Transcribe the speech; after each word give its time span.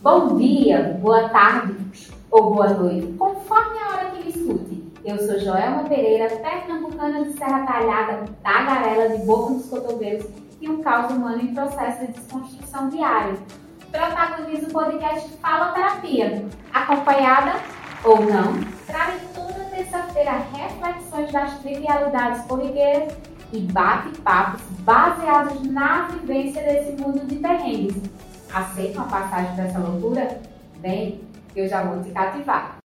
Bom 0.00 0.36
dia, 0.36 0.96
boa 1.02 1.28
tarde 1.28 1.74
ou 2.30 2.54
boa 2.54 2.68
noite, 2.68 3.12
conforme 3.18 3.78
a 3.78 3.88
hora 3.88 4.10
que 4.10 4.22
me 4.22 4.30
escute. 4.30 4.92
Eu 5.04 5.18
sou 5.18 5.40
Joelma 5.40 5.88
Pereira, 5.88 6.28
pernambucana 6.36 7.24
de 7.24 7.32
Serra 7.32 7.66
Talhada, 7.66 8.24
tagarela 8.40 9.08
de 9.08 9.24
boca 9.24 9.54
dos 9.54 9.68
cotovelos 9.68 10.24
e 10.60 10.68
um 10.68 10.80
caos 10.82 11.10
humano 11.10 11.42
em 11.42 11.52
processo 11.52 12.06
de 12.06 12.12
desconstrução 12.12 12.88
diário. 12.90 13.40
Protagonizo 13.90 14.66
o 14.68 14.72
podcast 14.72 15.28
Faloterapia, 15.38 16.46
acompanhada 16.72 17.54
ou 18.04 18.20
não, 18.20 18.54
trarei 18.86 19.18
toda 19.34 19.64
terça-feira 19.64 20.46
reflexões 20.54 21.32
das 21.32 21.58
trivialidades 21.58 22.42
corriqueiras 22.42 23.16
e 23.52 23.58
bate-papos 23.62 24.62
baseados 24.84 25.60
na 25.64 26.06
vivência 26.06 26.62
desse 26.62 26.92
mundo 27.02 27.26
de 27.26 27.34
perrengues. 27.34 28.27
Aceita 28.52 29.00
uma 29.00 29.08
passagem 29.08 29.56
dessa 29.56 29.78
loucura? 29.78 30.40
Vem, 30.80 31.20
eu 31.54 31.68
já 31.68 31.84
vou 31.84 32.02
te 32.02 32.10
cativar. 32.10 32.78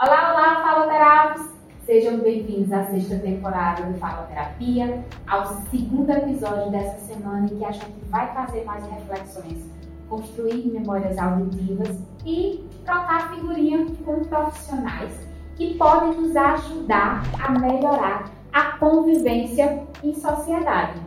Olá, 0.00 0.32
olá, 0.32 0.62
faloterapos! 0.62 1.54
Sejam 1.86 2.18
bem-vindos 2.18 2.72
à 2.72 2.84
sexta 2.86 3.18
temporada 3.20 3.84
do 3.84 3.96
Faloterapia, 3.98 5.04
ao 5.28 5.46
segundo 5.70 6.10
episódio 6.10 6.72
dessa 6.72 6.98
semana 7.06 7.46
em 7.46 7.58
que 7.58 7.64
a 7.64 7.70
gente 7.70 8.00
vai 8.08 8.34
fazer 8.34 8.64
mais 8.64 8.84
reflexões, 8.86 9.70
construir 10.08 10.66
memórias 10.66 11.16
auditivas 11.16 11.96
e 12.26 12.68
trocar 12.84 13.34
figurinha 13.34 13.86
com 14.04 14.24
profissionais 14.24 15.12
que 15.54 15.74
podem 15.74 16.20
nos 16.20 16.34
ajudar 16.34 17.22
a 17.40 17.52
melhorar 17.52 18.30
a 18.52 18.78
convivência 18.78 19.86
em 20.02 20.12
sociedade. 20.12 21.00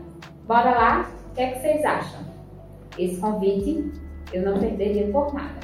Bora 0.45 0.71
lá? 0.71 1.16
Que, 1.37 1.43
é 1.43 1.51
que 1.51 1.59
vocês 1.59 1.85
acham? 1.85 2.21
Esse 2.97 3.21
convite 3.21 3.91
eu 4.33 4.41
não 4.41 4.59
perderia 4.59 5.07
por 5.11 5.31
nada. 5.35 5.59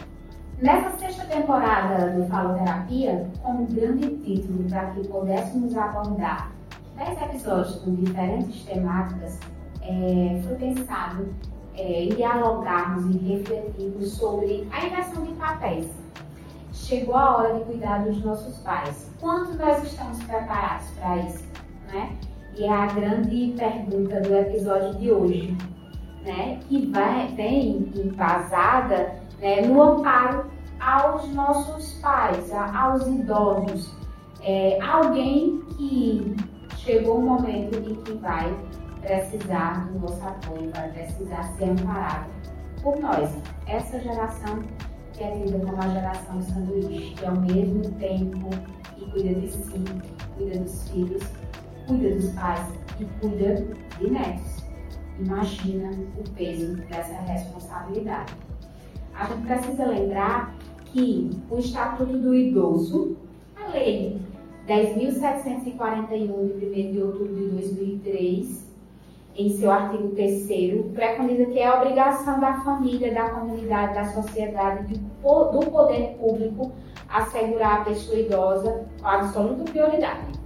Nessa 0.62 0.96
sexta 1.00 1.26
temporada 1.26 2.12
do 2.12 2.28
Faloterapia, 2.28 3.28
com 3.42 3.54
um 3.54 3.66
grande 3.66 4.08
título 4.18 4.70
para 4.70 4.92
que 4.92 5.08
pudéssemos 5.08 5.76
abordar 5.76 6.52
10 6.96 7.20
episódios 7.24 7.76
com 7.78 7.96
diferentes 7.96 8.64
temáticas, 8.66 9.40
é, 9.82 10.40
foi 10.44 10.56
pensado 10.58 11.34
é, 11.76 12.08
dialogarmos 12.16 13.16
e 13.16 13.18
refletirmos 13.18 14.12
sobre 14.12 14.68
a 14.72 14.86
inversão 14.86 15.24
de 15.24 15.34
papéis. 15.34 15.88
Chegou 16.72 17.16
a 17.16 17.38
hora 17.38 17.54
de 17.56 17.66
cuidar 17.66 18.06
dos 18.06 18.24
nossos 18.24 18.60
pais. 18.60 19.10
Quanto 19.20 19.58
nós 19.58 19.84
estamos 19.84 20.24
preparados 20.24 20.88
para 21.00 21.18
isso? 21.18 21.44
Né? 21.88 22.16
E 22.56 22.64
é 22.64 22.72
a 22.72 22.86
grande 22.88 23.54
pergunta 23.58 24.22
do 24.22 24.36
episódio 24.36 24.96
de 25.00 25.12
hoje, 25.12 25.58
né? 26.24 26.60
que 26.68 26.86
vai, 26.92 27.28
vem 27.30 27.92
embasada 27.96 29.16
né, 29.40 29.62
no 29.62 29.82
amparo 29.82 30.46
aos 30.80 31.28
nossos 31.34 31.94
pais, 31.96 32.52
aos 32.52 33.08
idosos. 33.08 33.92
É, 34.42 34.78
alguém 34.82 35.62
que 35.78 36.36
chegou 36.78 37.20
um 37.20 37.26
momento 37.26 37.78
em 37.78 37.96
que 37.96 38.14
vai 38.14 38.54
precisar 39.02 39.88
do 39.88 40.00
nosso 40.00 40.22
apoio, 40.24 40.72
vai 40.76 40.90
precisar 40.90 41.44
ser 41.58 41.70
amparado 41.70 42.30
por 42.82 43.00
nós. 43.00 43.30
Essa 43.68 44.00
geração 44.00 44.60
que 45.14 45.24
é 45.24 45.32
tida 45.32 45.60
como 45.60 45.82
a 45.82 45.88
geração 45.88 46.42
sanduíche, 46.42 47.14
que 47.16 47.26
ao 47.26 47.36
mesmo 47.36 47.90
tempo 48.00 48.50
que 48.96 49.12
cuida 49.12 49.40
de 49.40 49.48
si, 49.50 49.84
cuida 50.38 50.60
dos 50.60 50.90
filhos, 50.90 51.24
cuida 51.88 52.16
dos 52.16 52.30
pais 52.32 52.68
e 53.00 53.06
cuida 53.20 53.66
de 54.00 54.10
netos. 54.10 54.64
Imagina 55.20 55.92
o 56.18 56.30
peso 56.32 56.76
dessa 56.76 57.14
responsabilidade. 57.22 58.34
A 59.14 59.26
gente 59.26 59.46
precisa 59.46 59.86
lembrar 59.86 60.56
que 60.86 61.30
o 61.50 61.60
Estatuto 61.60 62.18
do 62.18 62.34
Idoso, 62.34 63.16
a 63.56 63.68
Lei 63.70 64.20
10.741, 64.68 66.58
de 66.58 66.66
1 66.66 66.92
de 66.92 67.02
outubro 67.02 67.36
de 67.36 67.50
2003, 67.50 68.74
em 69.36 69.50
seu 69.50 69.72
artigo 69.72 70.10
3 70.10 70.86
preconiza 70.94 71.46
que 71.46 71.60
é 71.60 71.68
a 71.68 71.82
obrigação 71.82 72.40
da 72.40 72.62
família, 72.62 73.14
da 73.14 73.30
comunidade, 73.30 73.96
da 73.96 74.06
sociedade, 74.06 74.94
do 74.94 75.72
poder 75.72 76.16
público 76.20 76.72
assegurar 77.10 77.82
a 77.82 77.86
pessoa 77.86 78.20
idosa 78.20 78.86
com 79.02 79.08
absoluta 79.08 79.64
prioridade. 79.72 80.43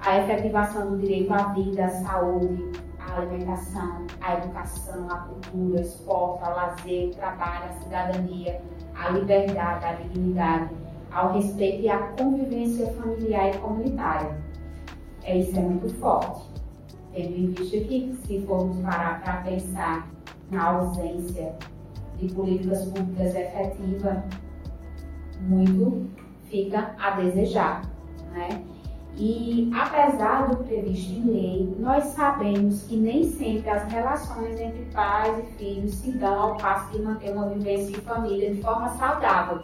A 0.00 0.18
efetivação 0.18 0.90
do 0.90 0.98
direito 0.98 1.32
à 1.32 1.52
vida, 1.52 1.84
à 1.84 1.88
saúde, 1.88 2.72
à 3.00 3.16
alimentação, 3.16 4.06
à 4.20 4.34
educação, 4.34 5.10
à 5.10 5.18
cultura, 5.18 5.78
ao 5.78 5.84
esporte, 5.84 6.44
ao 6.44 6.56
lazer, 6.56 7.04
ao 7.06 7.14
trabalho, 7.14 7.64
à 7.64 7.72
cidadania, 7.82 8.60
à 8.94 9.10
liberdade, 9.10 9.84
à 9.84 9.92
dignidade, 9.94 10.70
ao 11.10 11.32
respeito 11.32 11.82
e 11.82 11.88
à 11.88 11.98
convivência 11.98 12.86
familiar 12.92 13.54
e 13.54 13.58
comunitária. 13.58 14.36
É, 15.24 15.38
isso 15.38 15.58
é 15.58 15.62
muito 15.62 15.88
forte 15.98 16.56
tendo 17.16 17.34
em 17.34 17.46
vista 17.46 17.78
que, 17.78 18.14
se 18.26 18.42
formos 18.42 18.76
parar 18.82 19.22
para 19.22 19.40
pensar 19.40 20.06
na 20.50 20.64
ausência 20.64 21.54
de 22.18 22.32
políticas 22.34 22.84
públicas 22.84 23.34
efetivas, 23.34 24.18
muito 25.40 26.10
fica 26.44 26.94
a 26.98 27.10
desejar. 27.12 27.82
Né? 28.32 28.62
E 29.18 29.70
apesar 29.74 30.48
do 30.48 30.58
previsto 30.64 31.10
em 31.10 31.24
lei, 31.24 31.76
nós 31.78 32.04
sabemos 32.04 32.82
que 32.82 32.96
nem 32.96 33.24
sempre 33.24 33.70
as 33.70 33.90
relações 33.90 34.60
entre 34.60 34.84
pais 34.92 35.38
e 35.38 35.42
filhos 35.56 35.94
se 35.94 36.12
dão 36.12 36.38
ao 36.38 36.56
passo 36.56 36.92
de 36.92 37.02
manter 37.02 37.32
uma 37.32 37.48
vivência 37.48 37.94
de 37.94 38.00
família 38.02 38.54
de 38.54 38.60
forma 38.60 38.90
saudável, 38.90 39.60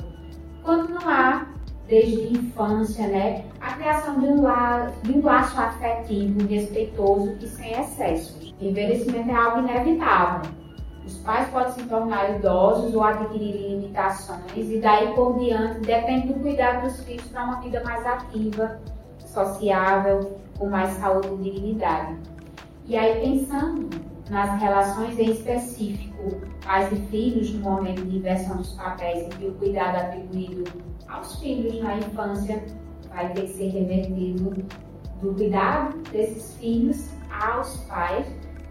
quando 0.62 0.88
não 0.88 1.06
há 1.06 1.46
desde 1.86 2.22
a 2.22 2.30
infância, 2.30 3.06
né? 3.08 3.44
A 3.60 3.72
criação 3.74 4.18
de 4.18 4.26
um, 4.26 4.40
la 4.40 4.90
de 5.02 5.12
um 5.12 5.22
laço 5.22 5.60
afetivo, 5.60 6.46
respeitoso 6.48 7.36
e 7.38 7.46
sem 7.46 7.72
excessos. 7.72 8.54
Envelhecimento 8.58 9.30
é 9.30 9.34
algo 9.34 9.58
inevitável. 9.58 10.50
Os 11.04 11.18
pais 11.18 11.48
podem 11.50 11.72
se 11.72 11.82
tornar 11.84 12.36
idosos 12.36 12.94
ou 12.94 13.02
adquirir 13.02 13.70
limitações 13.70 14.40
e 14.56 14.78
daí 14.78 15.12
por 15.14 15.38
diante 15.38 15.80
depende 15.80 16.28
do 16.28 16.40
cuidado 16.40 16.86
dos 16.86 17.02
filhos 17.04 17.26
para 17.26 17.44
uma 17.44 17.60
vida 17.60 17.82
mais 17.84 18.06
ativa, 18.06 18.80
sociável, 19.32 20.38
com 20.58 20.68
mais 20.68 20.90
saúde 20.94 21.28
e 21.28 21.50
dignidade. 21.50 22.16
E 22.86 22.96
aí 22.96 23.20
pensando 23.20 23.88
nas 24.30 24.60
relações 24.60 25.18
em 25.18 25.30
específico 25.30 26.12
pais 26.64 26.92
e 26.92 26.96
filhos 27.06 27.52
no 27.54 27.60
momento 27.60 28.04
de 28.04 28.16
inversão 28.16 28.56
dos 28.56 28.72
papéis 28.72 29.26
em 29.26 29.28
que 29.30 29.46
o 29.46 29.54
cuidado 29.54 29.96
atribuído 29.96 30.64
aos 31.08 31.38
filhos 31.40 31.82
na 31.82 31.98
infância 31.98 32.62
vai 33.08 33.32
ter 33.32 33.42
que 33.42 33.48
ser 33.48 33.68
revertido 33.68 34.64
do 35.20 35.34
cuidado 35.34 35.98
desses 36.10 36.56
filhos 36.56 37.10
aos 37.30 37.76
pais, 37.84 38.26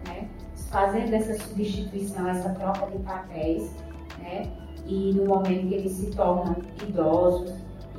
né? 0.06 0.28
fazendo 0.70 1.14
essa 1.14 1.34
substituição, 1.34 2.28
essa 2.28 2.50
troca 2.50 2.86
de 2.86 2.98
papéis, 3.02 3.70
né? 4.18 4.50
e 4.86 5.12
no 5.14 5.26
momento 5.26 5.68
que 5.68 5.74
eles 5.74 5.92
se 5.92 6.10
tornam 6.10 6.56
idosos, 6.86 7.52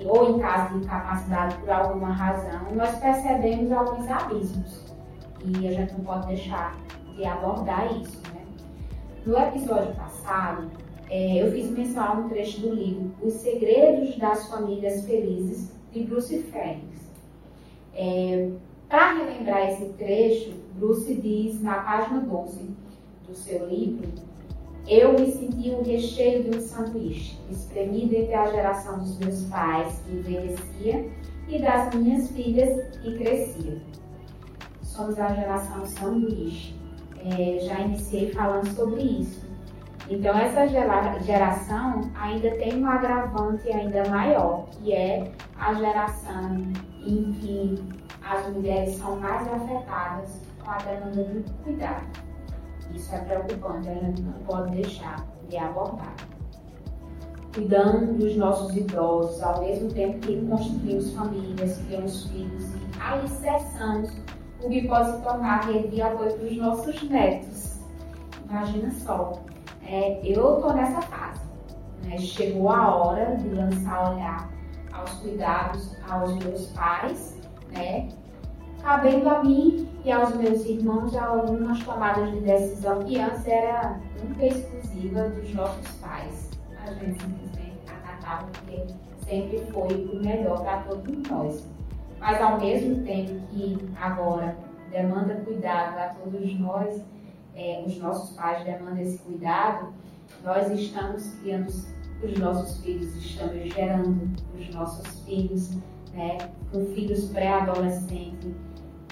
ou 0.06 0.36
em 0.36 0.40
caso 0.40 0.74
de 0.74 0.86
incapacidade 0.86 1.56
por 1.58 1.70
alguma 1.70 2.12
razão, 2.12 2.62
nós 2.76 2.98
percebemos 3.00 3.72
alguns 3.72 4.10
abismos 4.10 4.84
e 5.46 5.68
a 5.68 5.72
gente 5.72 5.94
não 5.94 6.04
pode 6.04 6.28
deixar 6.28 6.76
de 7.16 7.26
abordar 7.26 7.96
isso. 8.02 8.22
Né? 8.34 8.42
No 9.26 9.38
episódio 9.38 9.94
passado, 9.96 10.72
é, 11.10 11.44
eu 11.44 11.52
fiz 11.52 11.70
menção 11.70 12.04
a 12.04 12.12
um 12.14 12.30
trecho 12.30 12.62
do 12.62 12.74
livro 12.74 13.12
Os 13.22 13.34
Segredos 13.34 14.18
das 14.18 14.48
Famílias 14.50 15.06
Felizes, 15.06 15.72
de 15.92 16.04
Bruce 16.04 16.42
Franks. 16.44 17.12
É, 17.94 18.50
Para 18.90 19.14
relembrar 19.14 19.70
esse 19.70 19.86
trecho, 19.94 20.54
Bruce 20.76 21.14
diz 21.14 21.62
na 21.62 21.76
página 21.76 22.22
12 22.22 22.76
do 23.28 23.36
seu 23.36 23.68
livro: 23.68 24.10
Eu 24.88 25.14
me 25.14 25.32
senti 25.32 25.70
o 25.70 25.82
recheio 25.84 26.44
de 26.44 26.58
um 26.58 26.62
sanduíche, 26.62 27.40
espremido 27.50 28.16
entre 28.16 28.34
a 28.34 28.52
geração 28.52 29.00
dos 29.00 29.18
meus 29.20 29.44
pais, 29.44 30.02
que 30.06 30.12
envelhecia, 30.12 31.10
e 31.48 31.62
das 31.62 31.94
minhas 31.94 32.30
filhas, 32.32 32.98
que 32.98 33.18
cresciam. 33.18 33.80
Somos 34.82 35.18
a 35.20 35.34
geração 35.34 35.86
sanduíche. 35.86 36.76
É, 37.26 37.60
já 37.60 37.80
iniciei 37.80 38.32
falando 38.32 38.68
sobre 38.76 39.02
isso 39.02 39.54
então, 40.10 40.38
essa 40.38 40.68
geração 40.68 42.12
ainda 42.16 42.52
tem 42.58 42.84
um 42.84 42.88
agravante 42.88 43.72
ainda 43.72 44.08
maior, 44.10 44.66
que 44.70 44.94
é 44.94 45.32
a 45.58 45.74
geração 45.74 46.58
em 47.06 47.32
que 47.34 47.84
as 48.22 48.48
mulheres 48.50 48.96
são 48.96 49.16
mais 49.20 49.48
afetadas 49.48 50.42
com 50.62 50.70
a 50.70 50.78
demanda 50.78 51.24
de 51.24 51.54
cuidado. 51.64 52.06
Isso 52.94 53.14
é 53.16 53.20
preocupante, 53.20 53.90
a 53.90 53.94
gente 53.94 54.22
não 54.22 54.34
pode 54.46 54.76
deixar 54.76 55.26
de 55.50 55.58
abordar. 55.58 56.16
Cuidando 57.54 58.18
dos 58.18 58.36
nossos 58.36 58.76
idosos, 58.76 59.42
ao 59.42 59.62
mesmo 59.62 59.92
tempo 59.92 60.20
que 60.20 60.42
construímos 60.48 61.14
famílias, 61.14 61.78
criamos 61.86 62.26
filhos 62.28 62.64
e 62.74 63.02
alicerçamos 63.02 64.12
o 64.64 64.70
que 64.70 64.88
pode 64.88 65.12
se 65.12 65.22
tornar 65.22 65.66
rede 65.66 65.90
de 65.90 66.02
apoio 66.02 66.34
para 66.34 66.48
os 66.48 66.58
nossos 66.58 67.04
netos. 67.10 67.80
Imagina 68.50 68.92
só, 68.92 69.34
é, 69.86 70.20
eu 70.24 70.56
estou 70.58 70.74
nessa 70.74 71.02
fase. 71.02 71.42
Né? 72.04 72.18
Chegou 72.18 72.70
a 72.70 72.96
hora 72.96 73.36
de 73.36 73.50
lançar 73.50 74.14
olhar 74.14 74.50
aos 74.92 75.12
cuidados 75.14 75.96
aos 76.10 76.36
meus 76.38 76.68
pais, 76.68 77.40
né? 77.72 78.10
Cabendo 78.84 79.30
a 79.30 79.42
mim 79.42 79.88
e 80.04 80.12
aos 80.12 80.36
meus 80.36 80.66
irmãos 80.66 81.16
algumas 81.16 81.82
tomadas 81.84 82.30
de 82.32 82.42
decisão 82.42 83.00
que 83.04 83.18
antes 83.18 83.48
era 83.48 84.00
nunca 84.22 84.46
exclusiva 84.46 85.30
dos 85.30 85.54
nossos 85.54 85.88
pais. 86.02 86.52
A 86.86 86.94
gente 86.94 87.22
simplesmente 87.22 87.80
acatava 87.88 88.48
porque 88.48 88.86
sempre 89.26 89.60
foi 89.72 90.06
o 90.14 90.22
melhor 90.22 90.62
para 90.62 90.82
todos 90.82 91.30
nós. 91.30 91.66
Mas 92.20 92.42
ao 92.42 92.60
mesmo 92.60 93.04
tempo 93.06 93.40
que 93.48 93.90
agora 94.00 94.58
demanda 94.92 95.36
cuidado 95.46 95.98
a 95.98 96.08
todos 96.16 96.60
nós, 96.60 97.02
é, 97.56 97.84
os 97.88 97.98
nossos 98.00 98.36
pais 98.36 98.66
demandam 98.66 99.00
esse 99.00 99.18
cuidado, 99.20 99.94
nós 100.44 100.70
estamos 100.72 101.34
criando 101.42 101.70
os 102.22 102.38
nossos 102.38 102.84
filhos, 102.84 103.16
estamos 103.16 103.74
gerando 103.74 104.30
os 104.58 104.70
nossos 104.74 105.22
filhos, 105.22 105.78
né, 106.14 106.38
com 106.72 106.86
filhos 106.88 107.30
pré-adolescentes, 107.30 108.54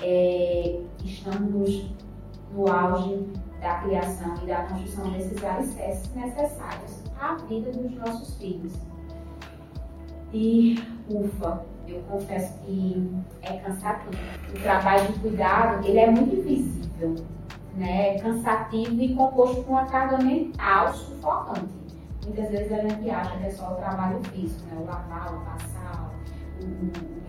é, 0.02 0.80
estamos 1.04 1.92
no 2.54 2.70
auge 2.70 3.28
da 3.62 3.76
criação 3.76 4.36
e 4.44 4.48
da 4.48 4.64
construção 4.64 5.10
desses 5.12 5.44
alicerces 5.44 6.14
necessários 6.16 7.04
à 7.20 7.36
vida 7.36 7.72
dos 7.72 7.92
nossos 7.96 8.36
filhos. 8.38 8.74
E, 10.34 10.82
ufa, 11.10 11.66
eu 11.88 12.02
confesso 12.04 12.58
que 12.60 13.12
é 13.42 13.54
cansativo. 13.58 14.24
O 14.50 14.60
trabalho 14.62 15.12
de 15.12 15.20
cuidado, 15.20 15.86
ele 15.86 16.00
é 16.00 16.10
muito 16.10 16.42
visível, 16.42 17.16
né? 17.76 18.16
É 18.16 18.20
cansativo 18.20 19.02
e 19.02 19.14
composto 19.14 19.64
com 19.64 19.74
uma 19.74 19.86
carga 19.86 20.18
mental 20.18 20.94
sufocante. 20.94 21.82
Muitas 22.26 22.50
vezes 22.50 22.72
a 22.72 22.88
gente 22.88 23.10
acha 23.10 23.38
que 23.38 23.46
é 23.46 23.50
só 23.50 23.74
o 23.74 23.76
trabalho 23.76 24.24
físico, 24.26 24.66
né? 24.68 24.82
O 24.82 24.86
lavar, 24.86 25.34
o 25.36 25.42
passar, 25.42 26.11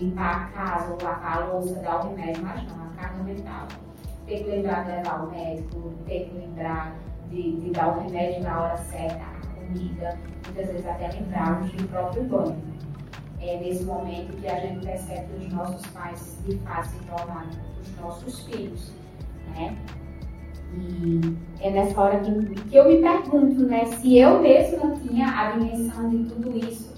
limpar 0.01 0.43
a 0.43 0.45
casa, 0.47 0.95
o 0.95 1.05
lavar 1.05 1.43
a 1.43 1.47
louça, 1.47 1.81
dar 1.81 2.05
o 2.05 2.15
remédio, 2.15 2.43
mas 2.43 2.63
não, 2.65 2.85
a 2.85 2.89
carga 2.97 3.23
mental. 3.23 3.69
Ter 4.27 4.45
que 4.45 4.51
lembrar 4.51 4.85
de 4.85 4.93
levar 4.93 5.25
o 5.25 5.31
médico, 5.31 5.93
ter 6.07 6.29
que 6.29 6.35
lembrar 6.37 6.95
de, 7.31 7.57
de 7.61 7.71
dar 7.71 7.97
o 7.97 8.01
remédio 8.01 8.43
na 8.43 8.61
hora 8.63 8.77
certa, 8.77 9.23
a 9.23 9.55
comida, 9.55 10.19
muitas 10.47 10.67
vezes 10.67 10.87
até 10.87 11.09
lembrarmos 11.09 11.73
do 11.73 11.89
próprio 11.89 12.25
banho 12.25 12.73
é 13.43 13.59
nesse 13.59 13.85
momento 13.85 14.37
que 14.37 14.47
a 14.47 14.61
gente 14.61 14.87
percebe 14.87 15.27
que 15.27 15.47
os 15.47 15.53
nossos 15.53 15.85
pais 15.89 16.39
de 16.47 16.57
fato 16.59 16.89
se 16.89 16.99
tornaram 17.05 17.51
os 17.81 17.97
nossos 18.01 18.41
filhos, 18.47 18.93
né? 19.49 19.77
E 20.75 21.37
é 21.61 21.71
nessa 21.71 22.01
hora 22.01 22.21
que, 22.21 22.31
que 22.31 22.77
eu 22.77 22.89
me 22.89 23.03
pergunto, 23.03 23.67
né, 23.67 23.85
se 23.85 24.17
eu 24.17 24.41
mesma 24.41 24.93
tinha 24.97 25.27
a 25.27 25.51
dimensão 25.51 26.09
de 26.09 26.25
tudo 26.31 26.57
isso 26.57 26.92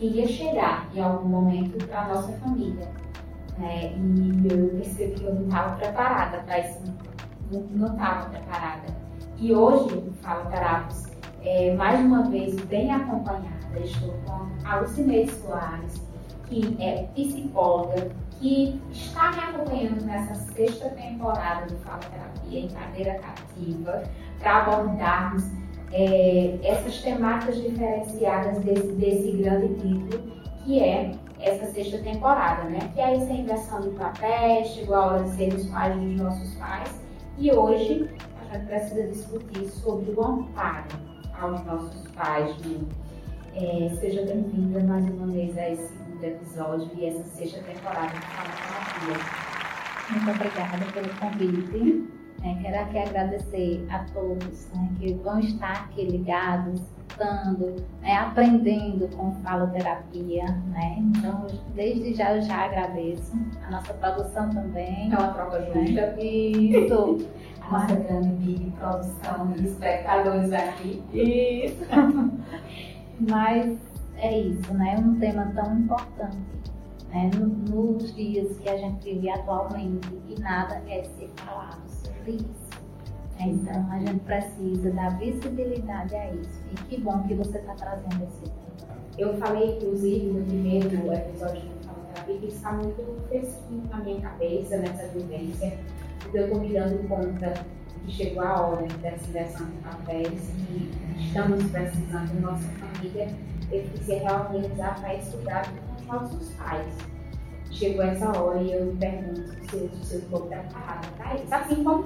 que 0.00 0.06
ia 0.06 0.26
chegar 0.26 0.88
em 0.94 1.00
algum 1.00 1.28
momento 1.28 1.86
para 1.86 2.00
a 2.00 2.08
nossa 2.08 2.32
família. 2.38 2.90
Né? 3.58 3.92
E 3.94 4.48
eu 4.50 4.70
percebi 4.70 5.12
que 5.12 5.24
eu 5.24 5.34
não 5.34 5.42
estava 5.42 5.76
preparada 5.76 6.38
para 6.38 6.58
isso, 6.58 6.80
não 7.52 7.92
estava 7.92 8.30
preparada. 8.30 8.86
E 9.36 9.54
hoje, 9.54 10.02
falo 10.22 10.50
Caracas, 10.50 11.06
é, 11.42 11.74
mais 11.74 12.00
uma 12.00 12.22
vez 12.30 12.58
bem 12.64 12.90
acompanhada 12.90 13.60
estou 13.78 14.12
com 14.26 14.48
a 14.64 14.80
Lucineide 14.80 15.30
Soares, 15.32 16.02
que 16.46 16.76
é 16.80 17.04
psicóloga, 17.14 18.10
que 18.32 18.80
está 18.90 19.30
me 19.32 19.38
acompanhando 19.38 20.04
nessa 20.04 20.34
sexta 20.34 20.88
temporada 20.90 21.66
do 21.66 21.76
Fala 21.80 21.98
Terapia 21.98 22.60
em 22.60 22.68
cadeira 22.68 23.20
cativa, 23.20 24.02
para 24.38 24.62
abordarmos 24.62 25.44
é, 25.92 26.58
essas 26.62 26.98
temáticas 26.98 27.56
diferenciadas 27.60 28.58
desse, 28.60 28.92
desse 28.92 29.32
grande 29.32 29.74
título, 29.74 30.22
que 30.64 30.80
é 30.80 31.12
essa 31.40 31.66
sexta 31.72 31.98
temporada, 31.98 32.64
né? 32.64 32.78
Que 32.94 33.00
é 33.00 33.16
essa 33.16 33.32
inversão 33.32 33.80
de 33.80 33.90
papéis, 33.90 34.68
chegou 34.68 34.96
a 34.96 35.06
hora 35.06 35.22
de 35.24 35.30
sermos 35.30 35.66
pais 35.66 35.96
dos 35.96 36.16
nossos 36.16 36.54
pais, 36.54 37.00
e 37.38 37.50
hoje 37.52 38.10
a 38.50 38.56
gente 38.56 38.66
precisa 38.66 39.02
discutir 39.08 39.66
sobre 39.68 40.10
o 40.12 40.24
amparo 40.24 40.86
aos 41.40 41.64
nossos 41.64 42.06
pais, 42.12 42.56
né? 42.58 42.80
É, 43.54 43.88
seja 43.96 44.22
bem-vinda 44.22 44.80
mais 44.84 45.04
uma 45.06 45.26
vez 45.26 45.58
a 45.58 45.70
esse 45.70 45.88
segundo 45.88 46.22
episódio 46.22 46.90
e 46.96 47.06
essa 47.06 47.24
sexta 47.24 47.60
temporada 47.62 48.12
do 48.14 48.22
Fala 48.22 49.18
Muito 50.10 50.30
obrigada 50.30 50.84
pelo 50.92 51.08
convite. 51.16 52.19
É, 52.42 52.54
quero 52.54 52.80
aqui 52.80 52.98
agradecer 52.98 53.86
a 53.90 53.98
todos 54.14 54.70
né, 54.74 54.90
que 54.98 55.12
vão 55.14 55.38
estar 55.40 55.72
aqui 55.72 56.04
ligados, 56.06 56.80
estudando, 57.08 57.76
né, 58.00 58.16
aprendendo 58.16 59.14
com 59.14 59.34
faloterapia. 59.42 60.46
Né? 60.46 60.96
Então, 60.98 61.46
desde 61.74 62.14
já 62.14 62.34
eu 62.34 62.42
já 62.42 62.64
agradeço. 62.64 63.32
A 63.66 63.70
nossa 63.70 63.92
produção 63.94 64.48
também. 64.48 65.12
É 65.12 65.18
uma 65.18 65.34
troca 65.34 65.60
justa. 65.64 65.80
Né? 65.80 66.22
Isso. 66.22 67.28
A 67.60 67.72
nossa 67.72 67.94
grande 67.94 68.28
big 68.44 68.70
produção 68.72 69.54
e 69.56 69.64
espectadores 69.64 70.52
aqui. 70.52 71.04
Isso. 71.12 71.84
Mas 73.30 73.78
é 74.16 74.38
isso, 74.40 74.74
né? 74.74 74.96
Um 74.98 75.20
tema 75.20 75.52
tão 75.54 75.78
importante 75.78 76.36
né? 77.10 77.30
nos 77.68 78.12
dias 78.16 78.58
que 78.58 78.68
a 78.68 78.76
gente 78.76 79.04
vive 79.04 79.30
atualmente 79.30 80.08
e 80.26 80.40
nada 80.40 80.82
é 80.88 81.04
ser 81.04 81.30
falado 81.36 81.89
isso. 82.30 82.70
Então 83.38 83.90
a 83.90 83.98
gente 83.98 84.20
precisa 84.20 84.90
dar 84.90 85.18
visibilidade 85.18 86.14
a 86.14 86.34
isso. 86.34 86.60
E 86.72 86.74
que 86.74 87.00
bom 87.00 87.22
que 87.22 87.34
você 87.34 87.58
está 87.58 87.74
trazendo 87.74 88.24
esse 88.24 88.42
tema. 88.42 89.00
Eu 89.18 89.36
falei, 89.38 89.76
inclusive, 89.76 90.26
no 90.26 90.44
primeiro 90.44 91.12
episódio 91.12 91.62
do 91.62 91.84
Fala 91.84 91.98
Terapia, 92.14 92.38
que 92.38 92.46
está 92.46 92.72
muito 92.72 93.28
fresquinho 93.28 93.82
na 93.90 93.98
minha 93.98 94.20
cabeça, 94.20 94.76
nessa 94.76 95.06
vivência, 95.08 95.78
porque 96.20 96.38
eu 96.38 96.44
estou 96.44 96.60
me 96.60 96.72
dando 96.72 97.08
conta 97.08 97.54
que 98.04 98.12
chegou 98.12 98.42
a 98.42 98.60
hora 98.60 98.86
dessa 99.02 99.28
inversão 99.28 99.66
de 99.66 99.76
papéis 99.78 100.50
e 100.70 100.90
estamos 101.18 101.64
precisando 101.70 102.40
nossa 102.40 102.68
família 102.78 103.28
que 103.68 104.04
se 104.04 104.14
reorganizar 104.14 105.00
para 105.00 105.14
estudar 105.14 105.70
com 105.70 105.94
os 105.96 106.06
nossos 106.06 106.48
pais. 106.54 107.09
Chegou 107.80 108.02
essa 108.02 108.38
hora 108.38 108.60
e 108.60 108.74
eu 108.74 108.84
me 108.84 108.96
pergunto 108.98 109.40
se, 109.70 109.76
eu 110.12 110.18
estou 110.18 110.42
preparada 110.42 111.08
para 111.16 111.34
isso. 111.36 111.46
Assim 111.50 111.82
como 111.82 112.04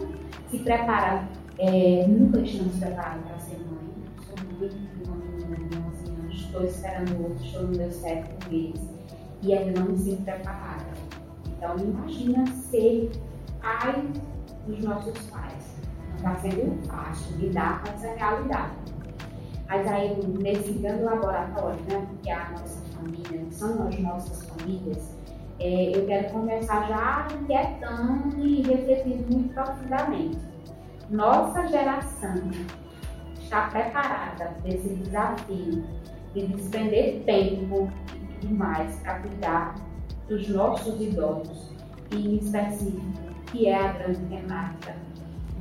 se 0.48 0.58
prepara, 0.60 1.28
é, 1.58 2.06
nunca 2.06 2.38
estamos 2.42 2.78
preparados 2.78 3.24
para 3.24 3.38
ser 3.40 3.56
mãe. 3.56 3.92
Sou 4.24 4.36
mãe 4.60 4.68
de 4.68 5.04
uma 5.04 5.16
menina 5.16 5.56
de 5.68 5.76
11 5.76 6.10
anos, 6.12 6.34
estou 6.36 6.64
esperando 6.64 7.24
outro, 7.24 7.44
estou 7.44 7.62
no 7.62 7.76
meu 7.76 7.90
certo 7.90 8.46
com 8.46 8.54
eles 8.54 8.80
e 9.42 9.52
ainda 9.52 9.80
não 9.80 9.88
me 9.88 9.98
sinto 9.98 10.22
preparada. 10.22 10.86
Então, 11.48 11.76
imagina 11.76 12.46
ser 12.46 13.10
pai 13.60 14.00
dos 14.68 14.78
nossos 14.78 15.18
pais 15.26 15.74
está 16.14 16.36
sendo 16.36 16.86
fácil 16.86 17.36
lidar 17.38 17.82
com 17.82 17.90
essa 17.94 18.14
realidade. 18.14 18.76
Mas 19.66 19.88
aí, 19.88 20.24
nesse 20.40 20.70
grande 20.74 21.02
laboratório, 21.02 21.80
né, 21.90 22.06
que 22.22 22.30
é 22.30 22.34
a 22.34 22.50
nossa 22.50 22.80
família, 22.94 23.44
são 23.50 23.88
as 23.88 23.98
nossas 23.98 24.44
famílias, 24.44 25.13
é, 25.64 25.96
eu 25.96 26.06
quero 26.06 26.30
começar 26.30 26.86
já 26.86 27.26
inquietando 27.34 28.38
e 28.46 28.60
refletindo 28.60 29.32
muito 29.32 29.54
profundamente. 29.54 30.38
Nossa 31.08 31.66
geração 31.68 32.50
está 33.40 33.68
preparada 33.68 34.54
para 34.60 34.68
esse 34.68 34.88
desafio 34.88 35.82
de 36.34 36.46
despender 36.48 37.22
tempo 37.24 37.90
e 38.14 38.40
tudo 38.40 38.54
mais 38.54 38.94
para 39.00 39.20
cuidar 39.20 39.74
dos 40.28 40.46
nossos 40.48 41.00
idosos, 41.00 41.72
e 42.10 42.16
em 42.16 42.36
específico, 42.36 43.00
que 43.46 43.66
é 43.66 43.74
a 43.74 43.92
grande 43.92 44.20
temática 44.26 44.94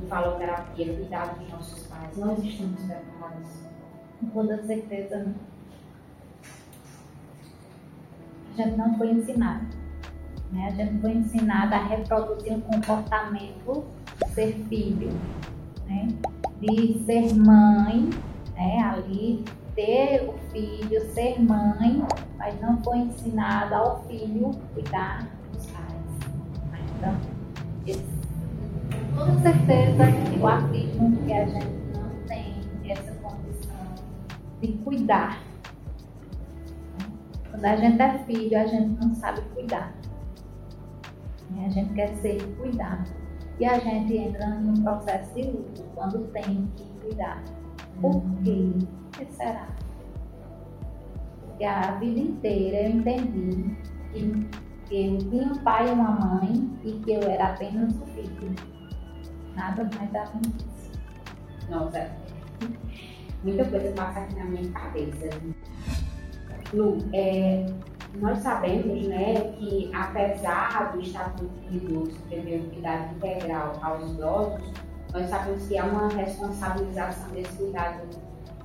faloterapia, 0.08 0.94
cuidar 0.96 1.34
dos 1.34 1.48
nossos 1.48 1.86
pais. 1.86 2.14
Nós 2.18 2.38
estamos 2.44 2.78
preparados. 2.82 3.64
Com 4.20 4.26
toda 4.26 4.62
certeza 4.64 5.34
gente 8.54 8.76
não 8.76 8.96
foi 8.96 9.10
ensinado. 9.10 9.83
Né? 10.52 10.66
A 10.66 10.70
gente 10.70 11.00
foi 11.00 11.12
ensinado 11.12 11.74
a 11.74 11.84
reproduzir 11.84 12.52
um 12.52 12.60
comportamento 12.60 13.84
ser 14.32 14.54
filho, 14.68 15.10
né? 15.86 16.08
de 16.60 17.02
ser 17.04 17.34
mãe, 17.34 18.10
né? 18.54 18.80
ali 18.80 19.44
ter 19.74 20.28
o 20.28 20.34
filho, 20.50 21.00
ser 21.12 21.40
mãe, 21.40 22.02
mas 22.38 22.60
não 22.60 22.82
foi 22.82 22.98
ensinado 22.98 23.74
ao 23.74 24.04
filho 24.04 24.50
cuidar 24.72 25.28
dos 25.52 25.66
pais. 25.66 25.92
Né? 26.70 26.78
Então, 26.96 27.16
toda 29.16 29.40
certeza 29.40 30.04
eu 30.36 30.46
afirmo 30.46 31.16
que 31.24 31.32
a 31.32 31.44
gente 31.46 31.76
não 31.92 32.26
tem 32.28 32.54
essa 32.90 33.12
condição 33.14 33.94
de 34.60 34.72
cuidar. 34.84 35.38
Quando 37.50 37.64
a 37.64 37.76
gente 37.76 38.00
é 38.00 38.18
filho, 38.24 38.58
a 38.58 38.66
gente 38.66 39.04
não 39.04 39.14
sabe 39.14 39.40
cuidar. 39.54 39.92
A 41.64 41.68
gente 41.68 41.94
quer 41.94 42.14
ser 42.16 42.42
cuidado. 42.56 43.10
E 43.58 43.64
a 43.64 43.78
gente 43.78 44.16
entra 44.16 44.48
num 44.48 44.82
processo 44.82 45.34
de 45.34 45.42
luto 45.42 45.84
quando 45.94 46.26
tem 46.32 46.68
que 46.76 46.84
cuidar. 47.00 47.42
Por 48.00 48.22
quê? 48.42 48.72
Por 49.12 49.26
que 49.26 49.32
será? 49.32 49.68
Porque 51.46 51.64
a 51.64 51.92
vida 51.92 52.18
inteira 52.18 52.88
eu 52.88 52.96
entendi 52.96 53.76
que, 54.12 54.46
que 54.86 55.06
eu 55.06 55.18
tinha 55.18 55.46
um 55.46 55.54
pai 55.58 55.88
e 55.88 55.92
uma 55.92 56.10
mãe 56.10 56.70
e 56.84 56.92
que 56.92 57.12
eu 57.12 57.22
era 57.22 57.52
apenas 57.52 57.94
o 57.94 58.06
filho. 58.06 58.54
Nada 59.54 59.88
mais 59.94 60.14
além 60.14 60.40
disso. 60.40 60.90
Nossa, 61.70 62.10
muita 63.44 63.64
coisa 63.66 63.92
passa 63.92 64.20
aqui 64.20 64.34
na 64.34 64.44
minha 64.46 64.68
cabeça. 64.72 65.28
Lu, 66.72 66.98
é, 67.12 67.66
nós 68.20 68.38
sabemos 68.38 69.06
né, 69.08 69.34
que 69.58 69.90
apesar 69.92 70.92
do 70.92 71.00
Estado 71.00 71.50
Unidos 71.68 72.14
prever 72.28 72.60
o 72.60 72.70
cuidado 72.70 73.14
integral 73.16 73.72
aos 73.82 74.10
idosos, 74.12 74.72
nós 75.12 75.28
sabemos 75.28 75.66
que 75.66 75.78
há 75.78 75.84
uma 75.84 76.08
responsabilização 76.08 77.28
desse 77.30 77.56
cuidado 77.56 78.08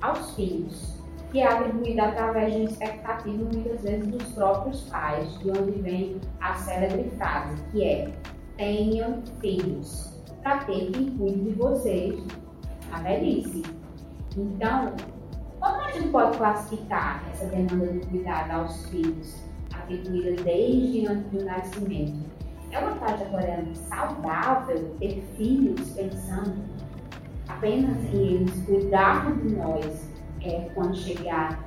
aos 0.00 0.34
filhos, 0.34 1.00
que 1.30 1.40
é 1.40 1.46
atribuída 1.46 2.04
através 2.04 2.52
de 2.52 2.60
uma 2.60 2.70
expectativa 2.70 3.44
muitas 3.52 3.82
vezes 3.82 4.06
dos 4.06 4.24
próprios 4.32 4.82
pais, 4.82 5.38
de 5.38 5.50
onde 5.50 5.80
vem 5.80 6.20
a 6.40 6.54
célebre 6.54 7.10
frase, 7.16 7.62
que 7.70 7.84
é 7.84 8.12
tenham 8.56 9.22
filhos, 9.40 10.20
para 10.42 10.58
ter 10.64 10.90
quem 10.90 11.16
cuide 11.16 11.40
de 11.40 11.50
vocês 11.52 12.20
na 12.90 12.98
velhice. 13.00 13.62
Então, 14.36 14.92
a 15.90 15.92
gente 15.92 16.08
pode 16.08 16.38
classificar 16.38 17.22
essa 17.32 17.46
demanda 17.46 17.92
de 17.92 18.06
cuidado 18.06 18.50
aos 18.52 18.86
filhos, 18.86 19.42
atribuída 19.74 20.42
desde 20.42 21.06
antes 21.08 21.30
do 21.32 21.44
nascimento? 21.44 22.30
É 22.70 22.78
uma 22.78 22.94
trajetória 22.96 23.64
saudável 23.74 24.94
ter 25.00 25.20
filhos 25.36 25.90
pensando 25.90 26.62
apenas 27.48 28.04
em 28.14 28.34
eles 28.34 28.64
cuidar 28.64 29.34
de 29.36 29.56
nós 29.56 30.08
é, 30.42 30.70
quando 30.74 30.96
chegar 30.96 31.58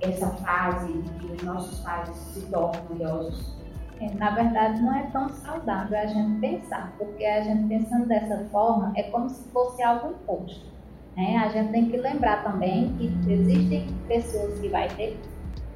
essa 0.00 0.28
fase 0.28 0.92
de 0.92 1.10
que 1.18 1.32
os 1.32 1.42
nossos 1.42 1.80
pais 1.80 2.08
se 2.10 2.42
tornam 2.46 2.84
idosos? 2.92 3.56
É, 4.00 4.14
na 4.14 4.30
verdade, 4.30 4.80
não 4.80 4.94
é 4.94 5.02
tão 5.12 5.28
saudável 5.28 5.98
a 5.98 6.06
gente 6.06 6.40
pensar, 6.40 6.92
porque 6.96 7.24
a 7.24 7.40
gente 7.40 7.68
pensando 7.68 8.06
dessa 8.06 8.38
forma 8.50 8.92
é 8.96 9.04
como 9.04 9.28
se 9.28 9.48
fosse 9.50 9.82
algo 9.82 10.10
imposto. 10.10 10.71
Né? 11.16 11.36
A 11.36 11.48
gente 11.48 11.72
tem 11.72 11.88
que 11.90 11.96
lembrar 11.96 12.42
também 12.42 12.94
que 12.96 13.32
existem 13.32 13.86
pessoas 14.08 14.58
que 14.58 14.68
vai 14.68 14.88
ter 14.88 15.18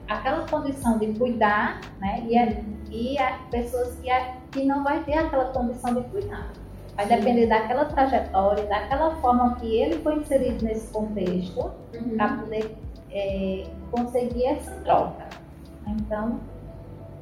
aquela 0.09 0.47
condição 0.47 0.99
de 0.99 1.09
cuidar, 1.19 1.81
né? 1.99 2.25
E, 2.27 2.39
a, 2.39 2.49
e 2.91 3.19
a 3.19 3.39
pessoas 3.51 3.99
que, 4.01 4.11
a, 4.11 4.37
que 4.51 4.65
não 4.65 4.85
vai 4.85 5.03
ter 5.05 5.19
aquela 5.19 5.47
condição 5.47 5.95
de 5.95 6.03
cuidar. 6.09 6.53
Vai 6.95 7.07
depender 7.07 7.47
daquela 7.47 7.85
trajetória, 7.85 8.65
daquela 8.65 9.17
forma 9.17 9.57
que 9.57 9.67
ele 9.67 9.99
foi 9.99 10.17
inserido 10.17 10.65
nesse 10.65 10.91
contexto 10.93 11.71
uhum. 11.95 12.17
para 12.17 12.39
poder 12.39 12.77
é, 13.11 13.67
conseguir 13.91 14.47
essa 14.47 14.71
troca. 14.83 15.27
Então, 15.87 16.41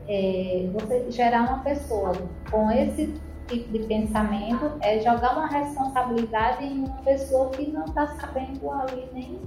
é, 0.07 0.69
você 0.73 1.11
gerar 1.11 1.43
uma 1.43 1.59
pessoa 1.61 2.13
com 2.51 2.71
esse 2.71 3.15
tipo 3.47 3.73
de 3.73 3.81
pensamento 3.81 4.73
é 4.81 5.01
jogar 5.01 5.37
uma 5.37 5.47
responsabilidade 5.47 6.65
em 6.65 6.85
uma 6.85 6.97
pessoa 6.99 7.51
que 7.51 7.71
não 7.71 7.85
está 7.85 8.07
sabendo 8.07 8.71
ali 8.71 9.09
nem 9.13 9.41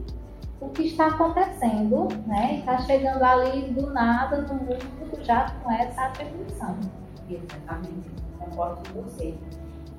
o 0.60 0.70
que 0.70 0.84
está 0.84 1.08
acontecendo, 1.08 2.08
né? 2.26 2.60
Está 2.60 2.80
chegando 2.80 3.24
ali 3.24 3.72
do 3.74 3.92
nada 3.94 4.42
no 4.42 4.56
mundo 4.56 5.24
já 5.24 5.52
com 5.64 5.72
essa 5.72 6.06
atribuição. 6.06 6.78
Exatamente, 7.30 8.10
concordo 8.40 8.82
com 8.92 9.02
você. 9.04 9.38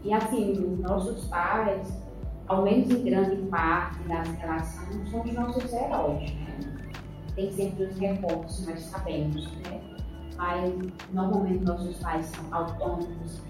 E 0.02 0.12
assim, 0.12 0.76
nossos 0.80 1.26
pais, 1.26 1.92
ao 2.46 2.62
menos 2.62 2.90
em 2.90 3.04
grande 3.04 3.36
parte 3.48 3.98
das 4.04 4.28
relações, 4.28 5.10
são 5.10 5.20
os 5.22 5.32
nossos 5.32 5.72
heróis, 5.72 6.32
né? 6.34 6.58
Tem 7.34 7.52
sempre 7.52 7.84
os 7.84 7.98
reforços, 7.98 8.66
nós 8.66 8.80
sabemos, 8.80 9.52
né? 9.58 9.80
Mas 10.36 10.72
normalmente 11.12 11.64
nossos 11.64 11.98
pais 11.98 12.26
são 12.26 12.44
autônomos, 12.52 13.40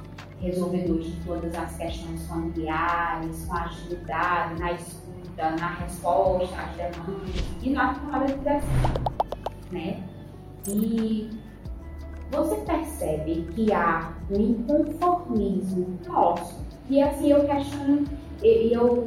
resolvedores 0.40 1.06
de 1.06 1.24
todas 1.24 1.54
as 1.54 1.76
questões 1.76 2.26
familiares, 2.26 3.44
com 3.46 3.56
agilidade 3.56 4.60
na 4.60 4.72
escuta, 4.72 5.50
na 5.58 5.74
resposta 5.74 6.56
às 6.56 6.76
demandas 6.76 7.44
e 7.62 7.70
na 7.70 7.92
decisão, 7.92 8.60
né? 9.70 10.02
E 10.68 11.30
você 12.30 12.56
percebe 12.56 13.48
que 13.54 13.72
há 13.72 14.12
um 14.30 14.40
inconformismo 14.40 15.98
nosso. 16.06 16.62
E 16.88 17.02
assim 17.02 17.30
eu 17.30 17.44
questiono, 17.46 18.04
eu, 18.42 19.04